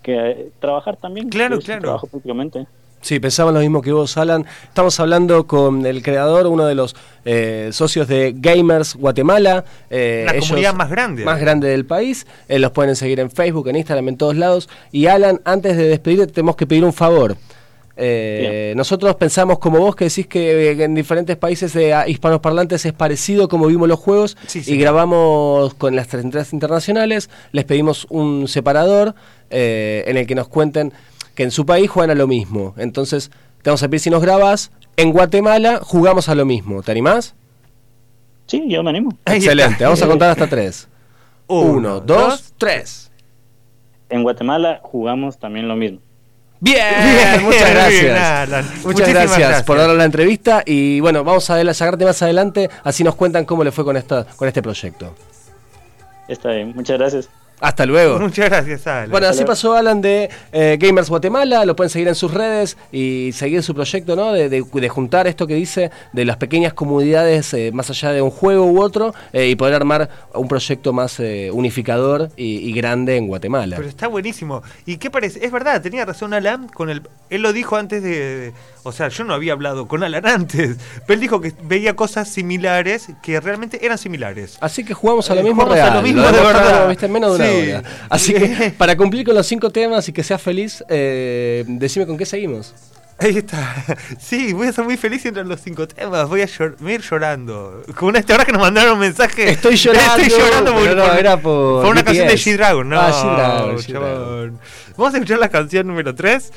[0.02, 1.28] que eh, trabajar también.
[1.28, 1.82] Claro, claro.
[1.82, 2.66] Trabajo prácticamente.
[3.02, 4.46] Sí, pensaba lo mismo que vos, Alan.
[4.62, 6.94] Estamos hablando con el creador, uno de los
[7.24, 9.64] eh, socios de Gamers Guatemala.
[9.90, 11.24] eh, La ellos- comunidad más grande.
[11.24, 12.26] Más grande del país.
[12.48, 14.68] Eh, los pueden seguir en Facebook, en Instagram, en todos lados.
[14.92, 17.36] Y Alan, antes de despedirte, tenemos que pedir un favor.
[17.96, 22.92] Eh, nosotros pensamos como vos que decís que en diferentes países de ah, hispanoparlantes es
[22.94, 24.72] parecido como vimos los juegos Sí, sí.
[24.72, 29.14] y grabamos con las tres entradas internacionales, les pedimos un separador
[29.50, 30.94] eh, en el que nos cuenten
[31.34, 32.74] que en su país juegan a lo mismo.
[32.76, 33.30] Entonces,
[33.62, 36.82] te vamos a pedir si nos grabas, en Guatemala jugamos a lo mismo.
[36.82, 37.34] ¿Te animás?
[38.46, 39.16] Sí, yo me animo.
[39.26, 40.88] Excelente, vamos a contar hasta tres.
[41.46, 43.10] Uno, dos, tres.
[44.08, 46.00] En Guatemala jugamos también lo mismo.
[46.60, 48.20] Bien, Bien, muchas bien, gracias.
[48.20, 48.70] Alan.
[48.84, 49.62] Muchas gracias, gracias.
[49.64, 53.64] por darnos la entrevista y bueno, vamos a sacarte más adelante, así nos cuentan cómo
[53.64, 55.14] le fue con esta con este proyecto.
[56.28, 57.28] Está bien, muchas gracias.
[57.62, 58.18] Hasta luego.
[58.18, 59.10] Muchas gracias, Alan.
[59.10, 59.52] Bueno, así luego.
[59.52, 63.72] pasó Alan de eh, Gamers Guatemala, lo pueden seguir en sus redes y seguir su
[63.72, 64.32] proyecto, ¿no?
[64.32, 68.20] De, de- de juntar esto que dice de las pequeñas comunidades eh, más allá de
[68.20, 72.72] un juego u otro eh, y poder armar un proyecto más eh, unificador y, y
[72.72, 73.76] grande en Guatemala.
[73.76, 74.62] Pero está buenísimo.
[74.84, 75.44] ¿Y qué parece?
[75.46, 77.02] Es verdad, tenía razón Alan con el.
[77.30, 78.10] Él lo dijo antes de.
[78.10, 78.52] de-
[78.84, 80.76] o sea, yo no había hablado con Alan antes.
[81.06, 84.58] Pero él dijo que veía cosas similares que realmente eran similares.
[84.60, 85.96] Así que jugamos a lo Eh, mismo jugamos a real.
[85.96, 86.88] lo mismo lo de verdad.
[86.88, 87.68] viste, en menos de Sí.
[87.70, 87.88] una hora.
[88.10, 92.16] Así que para cumplir con los cinco temas y que seas feliz, eh, decime con
[92.18, 92.74] qué seguimos.
[93.18, 93.72] Ahí está.
[94.18, 96.28] Sí, voy a ser muy feliz entre los cinco temas.
[96.28, 97.82] Voy a, llor- me voy a ir llorando.
[97.94, 99.48] Con este ahora que nos mandaron un mensaje.
[99.50, 102.34] Estoy llorando, Estoy llorando no, era por Por una canción de.
[102.34, 102.88] G-Dragon.
[102.88, 104.08] No, Ah, G-Dragon, G-Dragon.
[104.10, 104.58] chabón.
[104.96, 106.52] Vamos a escuchar la canción número 3.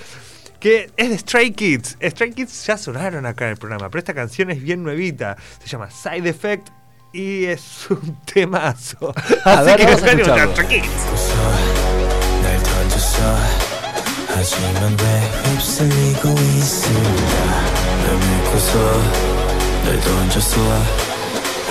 [0.66, 1.95] Que es de Stray Kids.
[2.01, 3.88] Stray Kids ya sonaron acá en el programa.
[3.88, 5.38] Pero esta canción es bien nuevita.
[5.63, 6.70] Se llama Side Effect.
[7.13, 9.13] Y es un temazo.
[9.43, 10.47] A ver, vamos a.
[10.53, 10.89] Stray Kids.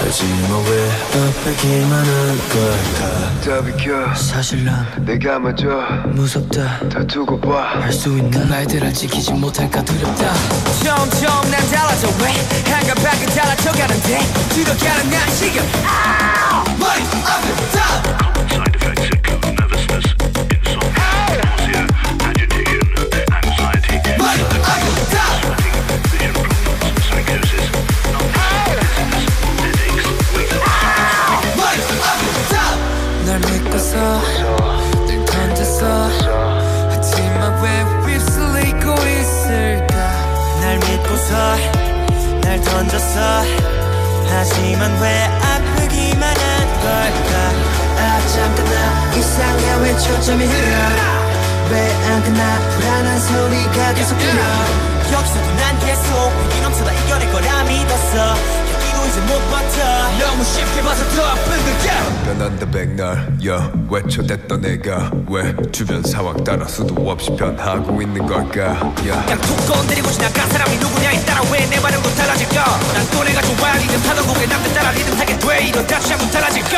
[0.06, 0.90] 하지만 왜 하지만 왜
[1.28, 3.00] 아프기만 한 걸까?
[3.40, 4.14] 다 비켜.
[4.14, 5.66] 사실 난 내가 먼저
[6.08, 6.88] 무섭다.
[6.88, 7.80] 다 두고 봐.
[7.80, 10.34] 할수 있는 그 말들을 지키지 못할까 두렵다.
[10.82, 12.32] 점점 난 달라져 왜?
[12.70, 14.18] 한가하게 달라져 가는데?
[14.50, 16.64] 들어가는 난 지금 아!
[16.78, 18.14] 머리 아프다
[42.54, 43.42] 날 던졌어.
[44.28, 47.50] 하지만 왜 아프기만 한 걸까?
[47.98, 49.16] 아 잠깐 나.
[49.16, 50.76] 이상해 왜 초점이 흐려?
[51.72, 52.58] 왜안 끝나?
[52.70, 54.42] 불안한 소리가 계속 들려.
[55.12, 58.34] 여기서도 난 계속 위기 넘쳐다 이겨낼 거라 믿었어
[59.14, 65.54] 이제 못 버텨 너무 쉽게 봐서 더 아픈 걸까 변한다 백날 야 외쳐댔던 내가 왜
[65.70, 68.62] 주변 상황 따라 수도 없이 변하고 있는 걸까?
[68.72, 69.22] 야.
[69.24, 72.64] 그냥 툭 건드리고 지나간 사람이 누구냐에 따라 왜 내 반응도 달라질까?
[72.92, 75.68] 난 또래가 좋아 리듬 타던 곡에 남들 따라 리듬 타게 돼.
[75.68, 76.70] 이거 다시 한번 달라질 거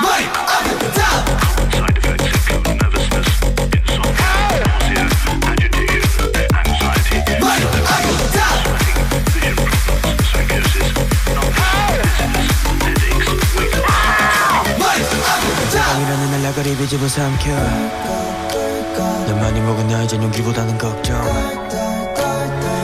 [0.00, 2.73] 머리 up top
[16.84, 17.50] 비집어 삼켜.
[19.26, 21.16] 넌 많이 먹은 나 이젠 용기보다는 걱정.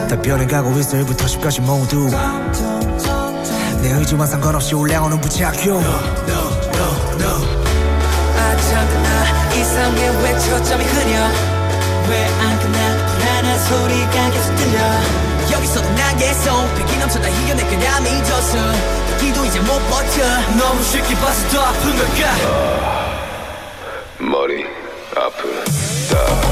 [0.09, 2.09] 다 변해가고 있어 1부터 10까지 모두.
[3.83, 6.17] 내 의지와 상관없이 올라오는 부작용 아
[8.57, 9.55] 잠깐나.
[9.55, 11.29] 이상해 왜 초점이 흐려?
[12.09, 13.07] 왜 안 끝나?
[13.07, 14.81] 불안한 소리가 계속 들려.
[15.53, 18.57] 여기서도 난 계속 백이 넘쳐 다 이겨내 그냥 잊었어
[19.19, 20.25] 기도 이제 못 버텨.
[20.59, 23.00] 너무 쉽게 봐서 더 아픈 걸까
[24.21, 24.65] Mori
[25.17, 25.35] up,
[26.11, 26.50] down.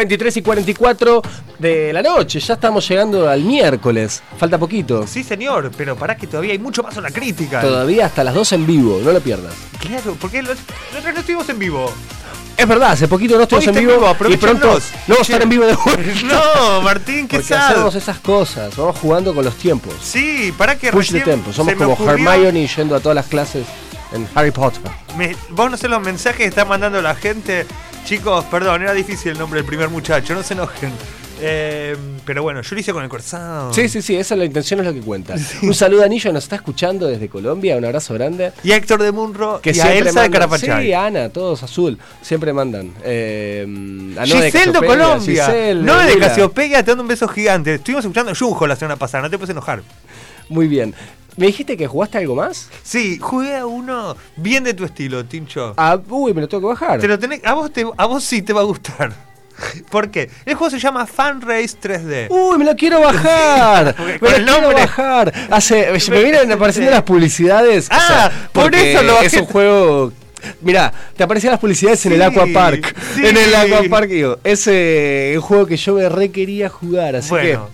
[0.00, 1.22] 23 y 44
[1.58, 5.06] de la noche, ya estamos llegando al miércoles, falta poquito.
[5.06, 7.60] Sí, señor, pero pará que todavía hay mucho más en la crítica.
[7.60, 9.52] Todavía hasta las 2 en vivo, no lo pierdas.
[9.78, 10.56] Claro, porque los-
[10.90, 11.92] nosotros no estuvimos en vivo.
[12.56, 14.72] Es verdad, hace poquito no estuvimos en vivo, vivo, y pronto no
[15.08, 16.02] vamos a estar en vivo de vuelta.
[16.24, 17.70] No, Martín, qué Porque sad.
[17.72, 19.92] hacemos esas cosas, vamos jugando con los tiempos.
[20.02, 23.66] Sí, para que Push the tempo, somos como ocurrió- Hermione yendo a todas las clases
[24.14, 24.80] en Harry Potter.
[25.18, 27.66] Me- vos no sé los mensajes que está mandando la gente.
[28.04, 30.90] Chicos, perdón, era difícil el nombre del primer muchacho, no se enojen.
[31.42, 31.96] Eh,
[32.26, 33.72] pero bueno, yo lo hice con el corazón.
[33.72, 35.36] Sí, sí, sí, esa es la intención, es lo que cuenta.
[35.62, 38.52] Un saludo a Anillo, nos está escuchando desde Colombia, un abrazo grande.
[38.62, 40.86] Y a Héctor de Munro Que y a Elsa de mandan- Carapachay.
[40.86, 41.98] Sí, Ana, todos azul.
[42.20, 42.92] Siempre mandan.
[43.04, 43.64] Eh,
[44.18, 45.46] a de de Cassiopeia, Colombia.
[45.46, 46.28] Giselle, no de Lila.
[46.28, 47.74] Casiopea, te dando un beso gigante.
[47.76, 49.82] Estuvimos escuchando Junjo la semana pasada, no te puedes enojar.
[50.50, 50.94] Muy bien.
[51.36, 52.68] ¿Me dijiste que jugaste algo más?
[52.82, 55.74] Sí, jugué a uno bien de tu estilo, Tincho.
[55.76, 57.00] Ah, uy, me lo tengo que bajar.
[57.00, 59.12] Te lo tenés, a, vos te, a vos sí te va a gustar.
[59.90, 60.30] ¿Por qué?
[60.46, 62.26] El juego se llama Fan Race 3D.
[62.30, 63.94] Uy, me lo quiero bajar.
[63.98, 65.32] Me lo quiero nombre- bajar.
[65.50, 67.86] Hace, me vienen apareciendo las publicidades.
[67.86, 69.26] o Ah, sea, por eso lo bajé.
[69.26, 70.12] Es un juego.
[70.62, 72.96] Mirá, te aparecían las publicidades en el Aqua Park.
[73.14, 73.26] sí.
[73.26, 77.28] En el Aqua Park, digo, es un juego que yo me re quería jugar, así
[77.28, 77.68] Bueno.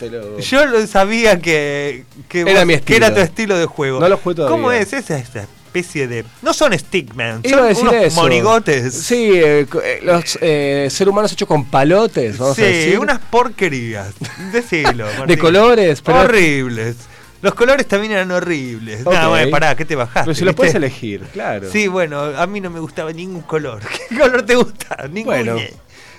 [0.00, 4.00] Lo- Yo lo sabía que, que, Era vos- mi que era tu estilo de juego.
[4.00, 4.56] No lo jugué todavía.
[4.56, 4.92] ¿Cómo es?
[4.92, 6.24] Es esta especie de.
[6.42, 8.20] No son stickman, Iba son a decir unos eso.
[8.22, 8.94] monigotes.
[8.94, 9.66] Sí, eh,
[10.02, 12.98] los eh, seres humanos hechos con palotes, vamos Sí, a decir.
[12.98, 14.14] unas porquerías.
[14.52, 15.06] Decilo.
[15.26, 16.20] de colores, pero.
[16.20, 16.96] Horribles.
[17.42, 19.04] Los colores también eran horribles.
[19.04, 20.22] No, bueno, pará, ¿qué te bajaste?
[20.24, 21.70] Pero si lo puedes elegir, claro.
[21.70, 23.82] Sí, bueno, a mí no me gustaba ningún color.
[24.08, 25.08] ¿Qué color te gusta?
[25.10, 25.36] Ninguno.
[25.54, 25.56] Bueno.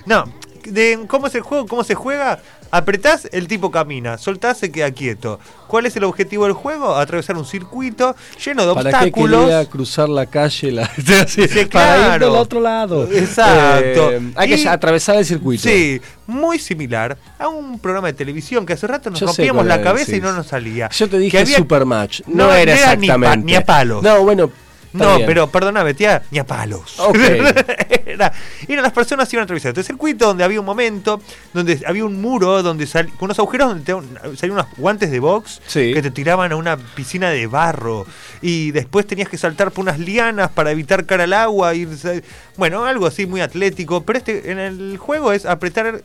[0.05, 0.31] No,
[0.65, 2.39] de cómo es el juego, cómo se juega.
[2.71, 5.39] Apretás, el tipo camina, soltás, se queda quieto.
[5.67, 6.95] ¿Cuál es el objetivo del juego?
[6.95, 9.39] Atravesar un circuito lleno de ¿Para qué obstáculos.
[9.41, 10.71] quería cruzar la calle?
[10.71, 10.89] La,
[11.27, 13.03] Sí, Para ir del otro lado.
[13.11, 14.11] Exacto.
[14.11, 15.63] Eh, hay Y- que atravesar el circuito.
[15.63, 19.81] Sí, muy similar a un programa de televisión que hace rato nos Yo rompíamos la
[19.81, 20.89] cabeza y no nos salía.
[20.89, 22.21] Yo te Que dije había- Supermatch.
[22.27, 23.45] No, No, era ni pa- exactamente.
[23.45, 24.03] ni a palos.
[24.03, 24.51] No, bueno.
[25.03, 25.27] No, bien.
[25.27, 26.99] pero perdóname, tía, ni a palos.
[26.99, 27.15] Ok.
[28.05, 28.31] era,
[28.67, 31.21] eran las personas que iban a atravesar este circuito donde había un momento,
[31.53, 35.19] donde había un muro, donde sal- con unos agujeros donde te- salían unos guantes de
[35.19, 35.93] box Sí.
[35.93, 38.05] que te tiraban a una piscina de barro.
[38.41, 41.73] Y después tenías que saltar por unas lianas para evitar caer al agua.
[41.73, 41.87] Y,
[42.57, 44.03] bueno, algo así muy atlético.
[44.03, 46.01] Pero este en el juego es apretar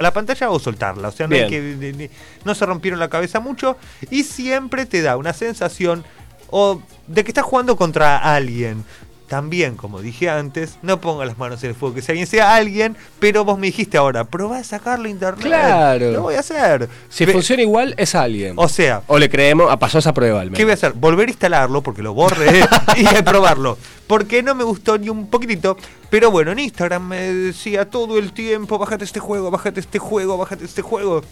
[0.00, 1.08] la pantalla o soltarla.
[1.08, 2.10] O sea, no, hay que,
[2.44, 3.76] no se rompieron la cabeza mucho.
[4.10, 6.04] Y siempre te da una sensación
[6.50, 8.84] o de que estás jugando contra alguien.
[9.26, 12.54] También, como dije antes, no ponga las manos en el fuego, que si alguien sea
[12.54, 15.42] alguien, pero vos me dijiste ahora, probá a sacarlo a internet.
[15.46, 16.12] Claro.
[16.12, 16.88] Lo voy a hacer.
[17.08, 18.52] Si Ve- funciona igual, es alguien.
[18.58, 20.58] O sea, O le creemos, ah, pasó esa prueba al menos.
[20.58, 20.92] ¿Qué voy a hacer?
[20.92, 22.60] Volver a instalarlo porque lo borré
[22.98, 23.78] y a probarlo.
[24.06, 25.78] Porque no me gustó ni un poquitito.
[26.10, 30.36] Pero bueno, en Instagram me decía todo el tiempo, bájate este juego, bájate este juego,
[30.36, 31.22] bájate este juego.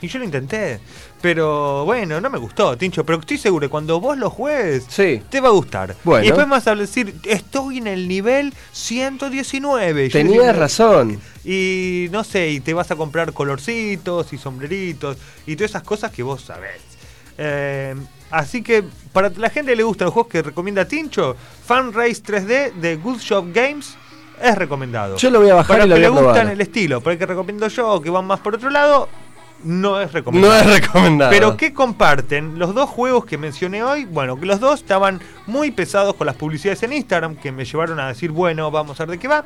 [0.00, 0.80] Y yo lo intenté.
[1.20, 3.04] Pero bueno, no me gustó, Tincho.
[3.04, 5.20] Pero estoy seguro que cuando vos lo juegues, Sí.
[5.28, 5.96] te va a gustar.
[6.04, 6.24] Bueno.
[6.24, 10.06] Y después me vas a decir, estoy en el nivel 119.
[10.06, 11.20] Y yo Tenías razón.
[11.44, 16.12] y no sé, y te vas a comprar colorcitos y sombreritos y todas esas cosas
[16.12, 16.80] que vos sabés.
[17.38, 17.94] Eh,
[18.30, 21.36] así que para la gente que le gustan los juegos que recomienda Tincho,
[21.66, 23.96] Fan Race 3D de Good Shop Games.
[24.40, 25.16] es recomendado.
[25.16, 26.52] Yo lo voy a bajar Para y lo los que voy le a gustan probar.
[26.54, 29.08] el estilo, para el que recomiendo yo, que van más por otro lado,
[29.64, 30.54] no es recomendado.
[30.54, 31.30] No es recomendado.
[31.30, 32.58] Pero ¿qué comparten?
[32.58, 36.36] Los dos juegos que mencioné hoy, bueno, que los dos estaban muy pesados con las
[36.36, 39.44] publicidades en Instagram, que me llevaron a decir, bueno, vamos a ver de qué va.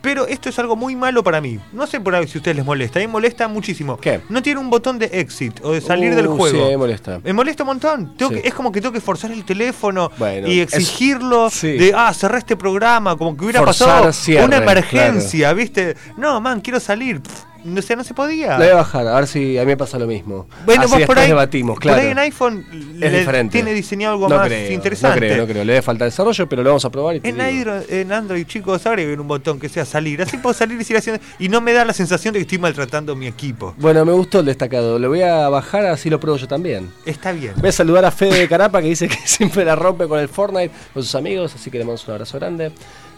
[0.00, 1.60] Pero esto es algo muy malo para mí.
[1.72, 2.98] No sé por ahí si a ustedes les molesta.
[2.98, 3.96] A mí me molesta muchísimo.
[3.98, 4.20] ¿Qué?
[4.30, 6.58] No tiene un botón de exit o de salir Uh, del juego.
[6.64, 7.20] Sí, me molesta.
[7.22, 8.16] Me molesta un montón.
[8.16, 8.40] Tengo Sí.
[8.42, 11.68] que- es como que tengo que forzar el teléfono Bueno, y es- exigirlo sí.
[11.78, 15.96] de, ah, cerré este programa, como que hubiera Forzar pasado cierre, una emergencia, ¿viste?
[16.16, 17.20] No, man, quiero salir.
[17.22, 18.52] Pff, no sé, no se podía.
[18.58, 20.46] Lo voy a bajar, a ver si a mí me pasa lo mismo.
[20.64, 21.96] Bueno, Así vos por ahí, debatimos, claro.
[21.98, 23.52] por ahí en iPhone le- es diferente.
[23.52, 25.20] tiene diseñado algo no más creo, interesante.
[25.20, 25.64] No creo, no creo.
[25.64, 27.40] Le debe falta desarrollo, pero lo vamos a probar y En.
[27.40, 30.22] Android, en Android, chicos, agreguen un botón que sea salir.
[30.22, 31.22] Así puedo salir y seguir haciendo.
[31.38, 33.74] Y no me da la sensación de que estoy maltratando mi equipo.
[33.78, 34.98] Bueno, me gustó el destacado.
[34.98, 36.90] Lo voy a bajar, así lo pruebo yo también.
[37.06, 37.54] Está bien.
[37.56, 40.28] Voy a saludar a Fede de Carapa que dice que siempre la rompe con el
[40.28, 42.72] Fortnite, con sus amigos, así que le mando un abrazo grande.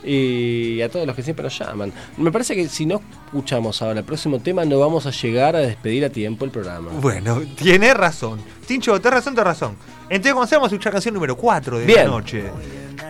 [0.04, 1.92] Y a todos los que siempre nos llaman.
[2.18, 5.60] Me parece que si no escuchamos ahora el próximo tema, no vamos a llegar a
[5.60, 6.90] despedir a tiempo el programa.
[7.00, 8.40] Bueno, tiene razón.
[8.66, 9.76] Tincho, tenés razón, tenés razón.
[10.10, 11.98] Entonces comencemos a escuchar canción número 4 de Bien.
[12.04, 12.44] la noche.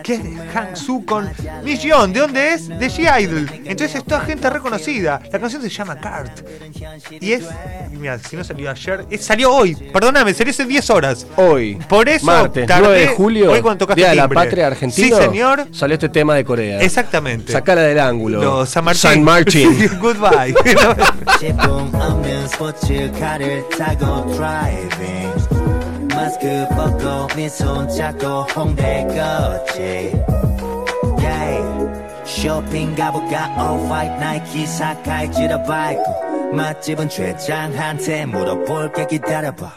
[0.03, 0.21] Que es
[0.53, 1.29] Hang Su con
[1.63, 2.13] Mission.
[2.13, 2.67] ¿De dónde es?
[2.67, 3.49] De G-Idol.
[3.65, 5.21] Entonces es toda gente reconocida.
[5.31, 6.41] La canción se llama Cart.
[7.19, 7.43] Y es.
[7.91, 9.05] Mira, si no salió ayer.
[9.09, 9.75] es- salió hoy.
[9.75, 11.25] Perdóname, salió hace 10 horas.
[11.37, 12.25] Hoy, Por eso.
[12.25, 14.35] martes tardé- 9 de julio, Hoy cuando tocaste Día de la timbre.
[14.45, 15.67] Patria Argentina, Sí, señor.
[15.71, 16.81] salió este tema de Corea.
[16.81, 17.51] Exactamente.
[17.51, 18.41] Sacala del ángulo.
[18.41, 19.01] Los San Martín.
[19.01, 19.89] San Martín.
[20.01, 20.55] Goodbye.
[26.15, 30.13] 마스크 벗고 네손 잡고 홍대 거지.
[31.19, 32.25] Yeah.
[32.25, 33.53] 쇼핑 가볼까?
[33.89, 39.71] White 나이키 사카이 지려밟고 맛집은 최장한테 물어볼게 기다려봐.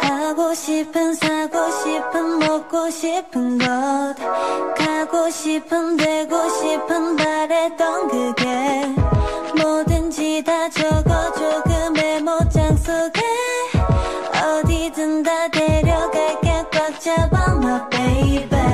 [0.00, 3.66] 하고 싶은 사고 싶은 먹고 싶은 것.
[4.76, 8.94] 가고 싶은 되고 싶은 바랬던 그게
[9.62, 13.15] 뭐든지 다 적어줘 그 메모장 속
[17.18, 18.65] about my baby.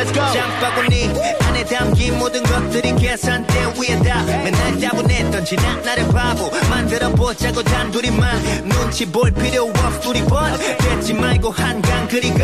[0.00, 0.24] Let's go.
[0.32, 1.10] 장바구니
[1.42, 4.24] 안에 담긴 모든 것들이 계산대 위에다.
[4.24, 6.50] 맨날 따분했던 지난 날의 바보.
[6.70, 12.38] 만들어 보자고 단둘이만 눈치 볼 필요 없어 우리 번 뱉지 말고 한강 그리고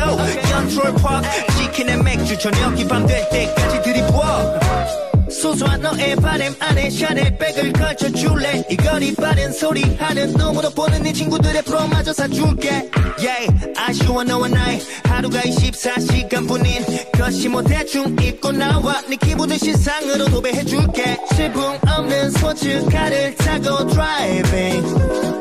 [0.50, 5.05] 연트롤 파크 치킨에 맥주 저녁 이 밤 될 때까지 들이부어
[5.46, 8.64] 소소한 너의 바램 안에 샤넬백을 걸쳐줄래?
[8.68, 12.90] 이 거리 빠른 소리 하는 놈으로 보는 네 친구들의 프로마저 사줄게.
[13.16, 19.00] Yeah, 아쉬워 너와 나의 하루가 24시간뿐인 것이 뭐 대충 입고 나와.
[19.08, 21.16] 네 기분을 시상으로 도배해줄게.
[21.36, 24.82] 실품 없는 스포츠카를 타고 드라이빙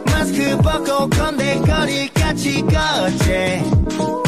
[0.06, 4.25] 마스크 벗고 건대 거리 같이 걷지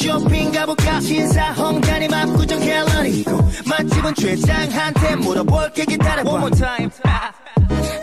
[0.00, 0.98] 쇼핑 가볼까?
[1.00, 3.38] 신사 홍단이 압구정 갤러리고
[3.68, 6.30] 맛집은 최장한테 물어볼게 기다려봐.
[6.30, 6.90] One more time.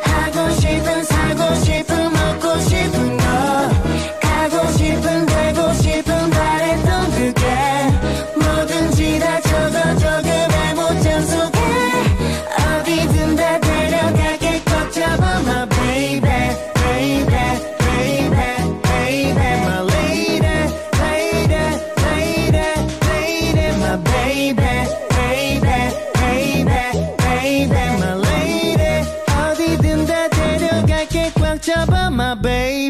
[0.03, 1.16] 하고 싶은 사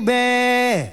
[0.08, 0.92] baby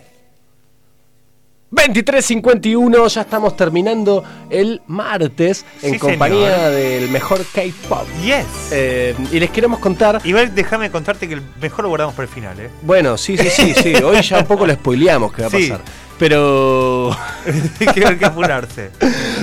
[1.73, 6.71] 23.51, ya estamos terminando el martes en Sí, compañía señor.
[6.73, 8.07] del mejor K-pop.
[8.23, 8.47] yes.
[8.71, 10.21] Eh, y les queremos contar.
[10.23, 12.71] Igual déjame contarte que el mejor lo guardamos para el final, ¿eh?
[12.83, 13.95] Bueno, sí, sí, sí, sí.
[14.05, 15.69] Hoy ya un poco lo spoileamos que va a Sí.
[15.69, 15.85] pasar.
[16.19, 17.11] Pero.
[17.81, 18.91] Hay que apurarse.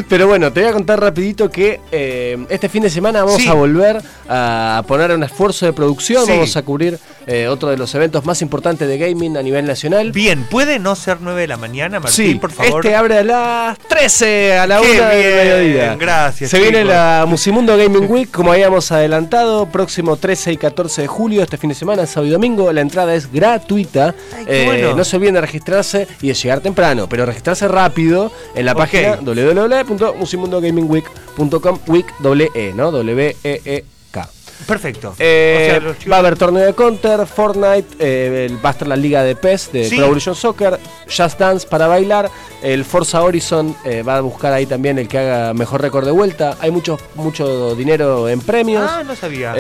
[0.10, 3.48] Pero bueno, te voy a contar rapidito que eh, este fin de semana vamos Sí.
[3.48, 6.32] a volver a poner un esfuerzo de producción, Sí.
[6.32, 6.98] vamos a cubrir
[7.28, 10.12] eh, otro de los eventos más importantes de gaming a nivel nacional.
[10.12, 12.84] Bien, ¿puede no ser 9 de la mañana, Martín, Sí, por favor?
[12.86, 15.96] este abre a las 13 a la Qué 1 del mediodía.
[15.96, 21.08] gracias, Se viene la Musimundo Gaming Week, como habíamos adelantado, próximo 13 y 14 de
[21.08, 22.72] julio, este fin de semana, sábado y domingo.
[22.74, 24.16] La entrada es gratuita.
[24.36, 24.96] Ay, Eh, bueno.
[24.96, 28.78] No se olviden de registrarse y de llegar temprano, pero registrarse rápido en la Ok.
[28.78, 32.14] página www.musimundogamingweek.com, week
[32.56, 32.92] E, ¿no?
[32.92, 34.30] W-E-E-K.
[34.68, 35.16] Perfecto.
[35.18, 38.74] Eh, O sea, los chicos- va a haber torneo de Counter, Fortnite, eh, va a
[38.74, 39.96] estar la liga de PES, de Sí.
[39.96, 42.30] Pro Evolution Soccer, Just Dance para bailar,
[42.62, 46.12] el Forza Horizon eh, va a buscar ahí también el que haga mejor récord de
[46.12, 48.88] vuelta, hay mucho, mucho dinero en premios.
[48.88, 49.56] Ah, no sabía.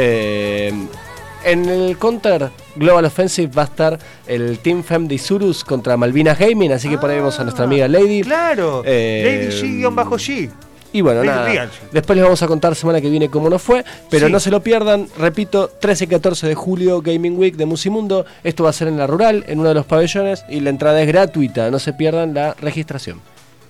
[1.44, 6.38] En el Counter Global Offensive va a estar el Team Fem de Isurus contra Malvinas
[6.38, 8.22] Gaming, así que por ahí vemos a nuestra amiga Lady.
[8.22, 8.84] Claro.
[8.86, 10.50] Eh, Lady G-G.
[10.94, 14.28] Y bueno, nada, después les vamos a contar semana que viene cómo nos fue, pero
[14.28, 14.32] Sí.
[14.34, 18.66] no se lo pierdan, repito, 13 y 14 de julio Gaming Week de Musimundo, esto
[18.66, 21.08] va a ser en la rural, en uno de los pabellones, y la entrada es
[21.08, 23.22] gratuita, no se pierdan la registración.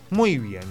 [0.09, 0.63] Muy bien.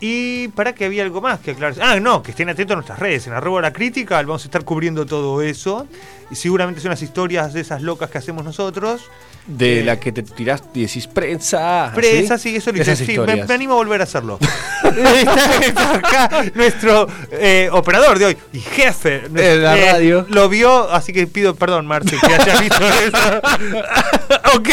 [0.00, 1.76] Y para que había algo más que aclarar.
[1.82, 3.26] Ah, no, que estén atentos a nuestras redes.
[3.26, 5.86] En arroba la crítica vamos a estar cubriendo todo eso.
[6.30, 9.02] Y seguramente son las historias de esas locas que hacemos nosotros.
[9.46, 11.90] De Eh, la que te tirás y decís prensa.
[11.94, 12.94] Presa, sí, eso lo hice.
[12.96, 14.38] Sí, me, me animo a volver a hacerlo.
[14.40, 20.26] está, está acá nuestro eh, operador de hoy y jefe En la eh, radio.
[20.28, 23.42] Lo vio, así que pido perdón, Marce, que haya visto eso.
[24.56, 24.68] ok,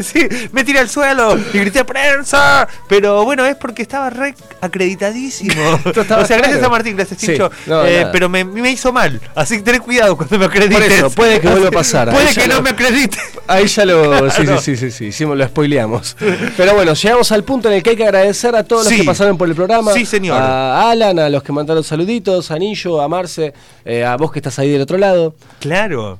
[0.00, 2.66] sí, me tiré al suelo y grité prensa.
[2.88, 4.34] Pero bueno, es porque estaba re
[4.64, 5.52] acreditadísimo.
[5.84, 6.66] o sea, gracias claro.
[6.66, 7.50] a Martín, gracias, Sí, Tincho.
[7.66, 9.20] no, Eh, pero me, me hizo mal.
[9.34, 10.74] Así que ten cuidado cuando me acredites.
[10.78, 12.10] Por eso, puede que vuelva a pasar.
[12.12, 13.18] Puede Ahí ya que no me acredite.
[13.46, 14.30] Ahí ya lo.
[14.34, 14.60] Sí, Claro.
[14.60, 16.16] sí, sí, sí, sí, hicimos, lo spoileamos.
[16.56, 19.00] Pero bueno, llegamos al punto en el que hay que agradecer a todos los Sí.
[19.00, 19.92] que pasaron por el programa.
[19.92, 20.36] Sí, señor.
[20.40, 23.52] A Alan, a los que mandaron saluditos, a Anillo, a Marce,
[23.84, 25.34] eh, a vos que estás ahí del otro lado.
[25.60, 26.18] Claro.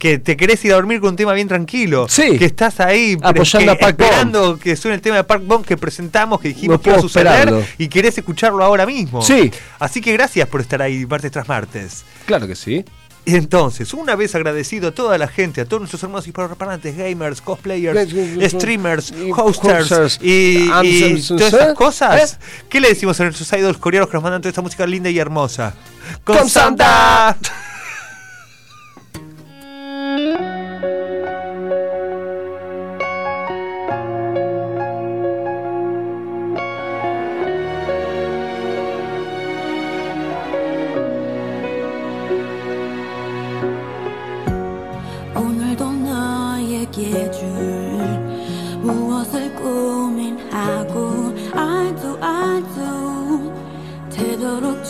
[0.00, 2.06] Que te querés ir a dormir con un tema bien tranquilo.
[2.08, 2.38] Sí.
[2.38, 5.76] Que estás ahí Apoyando que- a esperando que suene el tema de Park Bomb que
[5.76, 7.62] presentamos, que dijimos No que iba a suceder esperarlo.
[7.78, 9.20] y querés escucharlo ahora mismo.
[9.22, 9.52] Sí.
[9.78, 12.04] Así que gracias por estar ahí martes tras martes.
[12.26, 12.82] Claro que sí.
[13.26, 17.42] Y entonces, una vez agradecido a toda la gente, a todos nuestros hermanos hispanoparlantes, gamers,
[17.42, 18.08] cosplayers,
[18.50, 21.74] streamers, hosters y, y todas esas ¿eh?
[21.76, 22.38] cosas,
[22.70, 25.18] ¿qué le decimos a nuestros idols coreanos que nos mandan toda esta música linda y
[25.18, 25.74] hermosa?
[26.24, 27.36] ¡Con, ¡Con Santa!
[54.59, 54.83] 되도록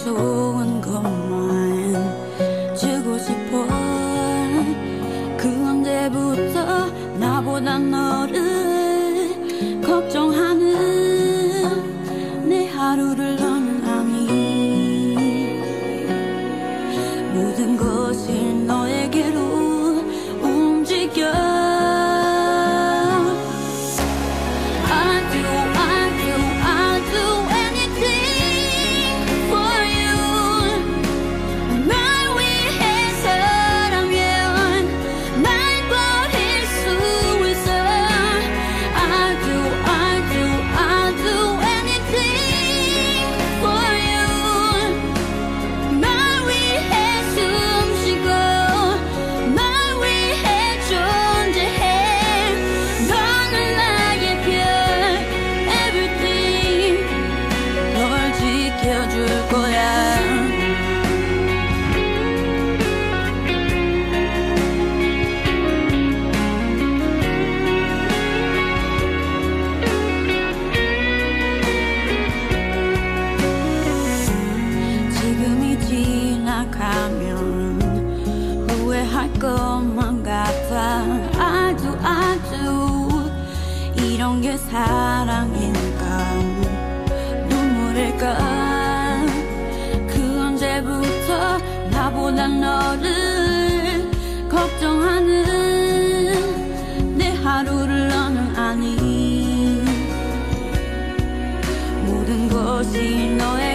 [103.01, 103.70] you know it?